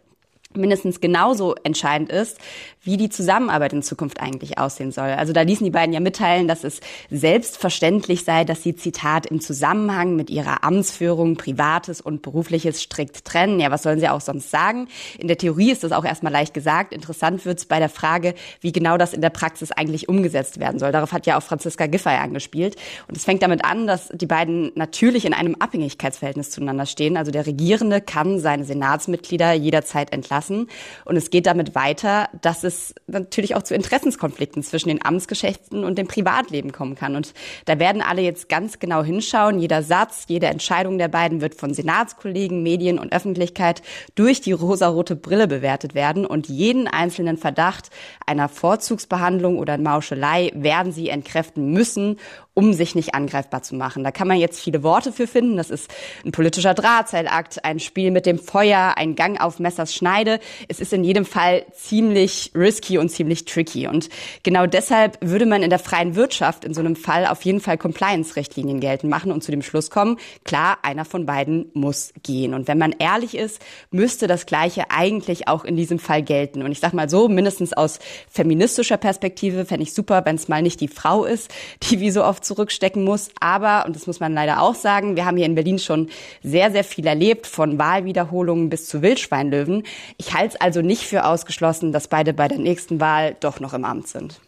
Mindestens 0.57 1.01
genauso 1.01 1.57
entscheidend 1.65 2.13
ist, 2.13 2.39
wie 2.85 2.97
die 2.97 3.09
Zusammenarbeit 3.09 3.73
in 3.73 3.83
Zukunft 3.83 4.20
eigentlich 4.20 4.59
aussehen 4.59 4.92
soll. 4.92 5.11
Also 5.11 5.33
da 5.33 5.42
ließen 5.42 5.64
die 5.64 5.70
beiden 5.70 5.92
ja 5.92 6.01
mitteilen, 6.01 6.49
dass 6.49 6.64
es 6.64 6.81
selbstverständlich 7.11 8.25
sei, 8.25 8.44
dass 8.44 8.62
sie, 8.62 8.77
Zitat, 8.77 9.27
im 9.27 9.40
Zusammenhang 9.40 10.16
mit 10.16 10.31
ihrer 10.31 10.64
Amtsführung 10.64 11.37
Privates 11.37 12.01
und 12.01 12.23
Berufliches 12.23 12.81
strikt 12.81 13.25
trennen. 13.25 13.61
Ja, 13.61 13.70
was 13.70 13.83
sollen 13.83 14.01
sie 14.01 14.09
auch 14.09 14.20
sonst 14.20 14.51
sagen? 14.51 14.88
In 15.18 15.29
der 15.29 15.37
Theorie 15.37 15.70
ist 15.70 15.85
das 15.85 15.92
auch 15.92 16.05
erstmal 16.05 16.33
leicht 16.33 16.55
gesagt. 16.55 16.92
Interessant 16.94 17.44
wird 17.44 17.59
es 17.59 17.66
bei 17.66 17.79
der 17.79 17.88
Frage, 17.88 18.35
wie 18.61 18.73
genau 18.73 18.97
das 18.97 19.12
in 19.12 19.20
der 19.20 19.31
Praxis 19.31 19.73
eigentlich 19.73 20.09
umgesetzt 20.09 20.61
werden 20.61 20.79
soll. 20.79 20.92
Darauf 20.92 21.12
hat 21.12 21.27
ja 21.27 21.37
auch 21.37 21.42
Franziska 21.42 21.87
Giffey 21.87 22.16
angespielt. 22.16 22.77
Und 23.09 23.16
es 23.16 23.25
fängt 23.25 23.42
damit 23.42 23.64
an, 23.64 23.87
dass 23.87 24.09
die 24.09 24.27
beiden 24.27 24.73
natürlich 24.77 25.25
in 25.25 25.35
einem 25.35 25.57
Abhängigkeitsverhältnis 25.59 26.51
zueinander 26.51 26.87
stehen. 26.87 27.16
Also 27.16 27.31
der 27.31 27.47
Regierende 27.47 28.01
kann 28.01 28.38
seine 28.38 28.64
Senatsmitglieder 28.64 29.53
jederzeit 29.53 30.12
entlassen 30.12 30.55
lassen. 30.55 30.68
Und 31.05 31.16
es 31.16 31.31
geht 31.31 31.47
damit 31.47 31.75
weiter, 31.75 32.29
dass 32.40 32.64
es 32.75 32.95
natürlich 33.07 33.55
auch 33.55 33.63
zu 33.63 33.75
Interessenskonflikten 33.75 34.63
zwischen 34.63 34.89
den 34.89 35.05
Amtsgeschäften 35.05 35.85
und 35.85 35.99
dem 35.99 36.07
Privatleben 36.07 36.73
kommen 36.73 36.95
kann. 36.95 37.17
Und 37.17 37.35
da 37.65 37.79
werden 37.79 38.03
alle 38.03 38.23
jetzt 38.23 38.49
ganz 38.49 38.79
genau 38.79 39.03
hinschauen. 39.03 39.59
Jeder 39.59 39.83
Satz, 39.83 40.25
jede 40.29 40.47
Entscheidung 40.47 40.99
der 40.99 41.09
beiden 41.09 41.41
wird 41.41 41.55
von 41.55 41.73
Senatskollegen, 41.73 42.63
Medien 42.63 42.99
und 42.99 43.13
Öffentlichkeit 43.13 43.83
durch 44.15 44.41
die 44.41 44.53
rosarote 44.53 45.17
Brille 45.17 45.47
bewertet 45.47 45.95
werden. 45.95 46.27
Und 46.27 46.49
jeden 46.49 46.89
einzelnen 46.89 47.37
Verdacht 47.37 47.91
einer 48.27 48.49
Vorzugsbehandlung 48.49 49.59
oder 49.59 49.79
Mauschelei 49.79 50.51
werden 50.55 50.93
sie 50.93 51.09
entkräften 51.09 51.71
müssen, 51.71 52.19
um 52.55 52.73
sich 52.73 52.95
nicht 52.95 53.14
angreifbar 53.14 53.62
zu 53.62 53.75
machen. 53.75 54.05
Da 54.05 54.12
kann 54.12 54.29
man 54.29 54.38
jetzt 54.38 54.61
viele 54.61 54.83
Worte 54.83 55.12
für 55.12 55.27
finden. 55.27 55.57
Das 55.57 55.71
ist 55.71 55.90
ein 56.25 56.31
politischer 56.31 56.73
Drahtseilakt, 56.73 57.64
ein 57.64 57.81
Spiel 57.81 58.12
mit 58.12 58.27
dem 58.27 58.38
Feuer, 58.38 58.95
ein 58.97 59.17
Gang 59.17 59.40
auf 59.40 59.59
Messers 59.59 59.93
Schneide. 59.95 60.38
Es 60.69 60.81
ist 60.81 60.93
in 60.93 61.03
jedem 61.03 61.25
Fall 61.25 61.67
ziemlich 61.73 62.53
risky 62.55 62.99
und 62.99 63.09
ziemlich 63.09 63.45
tricky. 63.45 63.88
Und 63.88 64.09
genau 64.45 64.67
deshalb 64.67 65.19
würde 65.21 65.47
man 65.47 65.62
in 65.64 65.71
der 65.71 65.81
freien 65.81 66.14
Wirtschaft 66.14 66.64
in 66.64 66.75
so 66.75 66.81
einem 66.81 66.95
Fall 66.95 67.27
auf 67.27 67.43
jeden 67.43 67.61
Fall 67.61 67.77
Compliance-Richtlinien 67.77 68.79
geltend 68.79 69.11
machen 69.11 69.33
und 69.33 69.43
zu 69.43 69.51
dem 69.51 69.62
Schluss 69.62 69.90
kommen, 69.90 70.19
klar, 70.45 70.79
einer 70.83 71.05
von 71.05 71.27
beiden 71.27 71.71
muss 71.75 72.12
gehen. 72.23 72.55
Und 72.55 72.69
wenn 72.69 72.79
man 72.79 72.95
ehrlich 72.99 73.37
ist, 73.37 73.61
müsste 73.90 74.29
das 74.29 74.47
Gleiche 74.47 74.90
eigentlich 74.90 75.49
auch 75.49 75.64
in 75.64 75.77
diesem 75.77 75.99
Fall 75.99 76.23
gelten. 76.23 76.62
Und 76.62 76.71
ich 76.71 76.79
sag 76.79 76.93
mal 76.93 77.11
so, 77.11 77.29
mindestens 77.29 77.73
aus 77.73 77.99
feministischer 78.31 78.97
Perspektive 78.97 79.64
fände 79.64 79.83
ich 79.83 79.93
super, 79.93 80.25
wenn 80.25 80.37
es 80.37 80.47
mal 80.47 80.62
nicht 80.62 80.81
die 80.81 80.88
Frau 80.88 81.25
ist, 81.25 81.51
die 81.83 81.99
wie 81.99 82.12
so 82.12 82.23
oft 82.23 82.44
zurückstecken 82.45 83.05
muss. 83.05 83.31
Aber, 83.41 83.85
und 83.87 83.97
das 83.97 84.07
muss 84.07 84.21
man 84.21 84.35
leider 84.35 84.63
auch 84.63 84.75
sagen, 84.75 85.17
wir 85.17 85.25
haben 85.25 85.37
hier 85.37 85.47
in 85.47 85.55
Berlin 85.55 85.79
schon 85.79 86.09
sehr, 86.43 86.71
sehr 86.71 86.85
viel 86.85 87.07
erlebt, 87.07 87.47
von 87.47 87.79
Wahlwiederholungen 87.79 88.71
bis 88.71 88.87
zu 88.87 89.03
Wildschweinlöwen. 89.03 89.83
Ich 90.17 90.35
halte 90.35 90.55
es 90.55 90.61
also 90.61 90.83
nicht 90.83 91.03
für 91.03 91.25
ausgeschlossen, 91.25 91.93
dass 91.93 92.09
beide 92.09 92.33
bei 92.33 92.49
der 92.49 92.59
nächsten 92.59 93.01
Wahl 93.01 93.37
doch 93.41 93.61
noch 93.61 93.75
im 93.75 93.85
Amt 93.85 94.09
sind. 94.09 94.41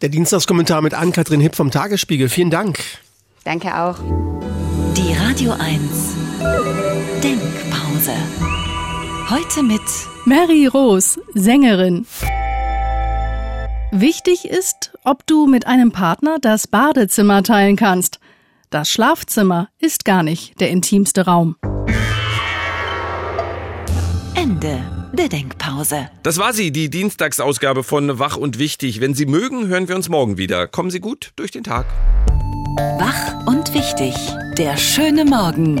Der 0.00 0.08
Dienstagskommentar 0.08 0.80
mit 0.80 0.94
Ann-Kathrin 0.94 1.40
Hipp 1.40 1.56
vom 1.56 1.70
Tagesspiegel. 1.70 2.28
Vielen 2.28 2.50
Dank. 2.50 2.78
Danke 3.44 3.76
auch. 3.76 3.96
Die 4.96 5.12
Radio 5.14 5.52
1 5.52 6.30
Denkpause. 7.22 8.14
Heute 9.28 9.62
mit 9.62 9.82
Mary 10.24 10.66
Rose, 10.66 11.20
Sängerin. 11.34 12.06
Wichtig 13.92 14.44
ist, 14.44 14.92
ob 15.02 15.26
du 15.26 15.48
mit 15.48 15.66
einem 15.66 15.90
Partner 15.90 16.38
das 16.40 16.68
Badezimmer 16.68 17.42
teilen 17.42 17.74
kannst. 17.74 18.20
Das 18.70 18.88
Schlafzimmer 18.88 19.68
ist 19.80 20.04
gar 20.04 20.22
nicht 20.22 20.60
der 20.60 20.70
intimste 20.70 21.24
Raum. 21.24 21.56
Ende 24.36 24.80
der 25.12 25.28
Denkpause. 25.28 26.08
Das 26.22 26.38
war 26.38 26.52
sie, 26.52 26.70
die 26.70 26.88
Dienstagsausgabe 26.88 27.82
von 27.82 28.20
Wach 28.20 28.36
und 28.36 28.60
Wichtig. 28.60 29.00
Wenn 29.00 29.14
Sie 29.14 29.26
mögen, 29.26 29.66
hören 29.66 29.88
wir 29.88 29.96
uns 29.96 30.08
morgen 30.08 30.38
wieder. 30.38 30.68
Kommen 30.68 30.90
Sie 30.90 31.00
gut 31.00 31.32
durch 31.34 31.50
den 31.50 31.64
Tag. 31.64 31.86
Wach 32.98 33.44
und 33.46 33.74
Wichtig. 33.74 34.14
Der 34.56 34.76
schöne 34.76 35.24
Morgen. 35.24 35.80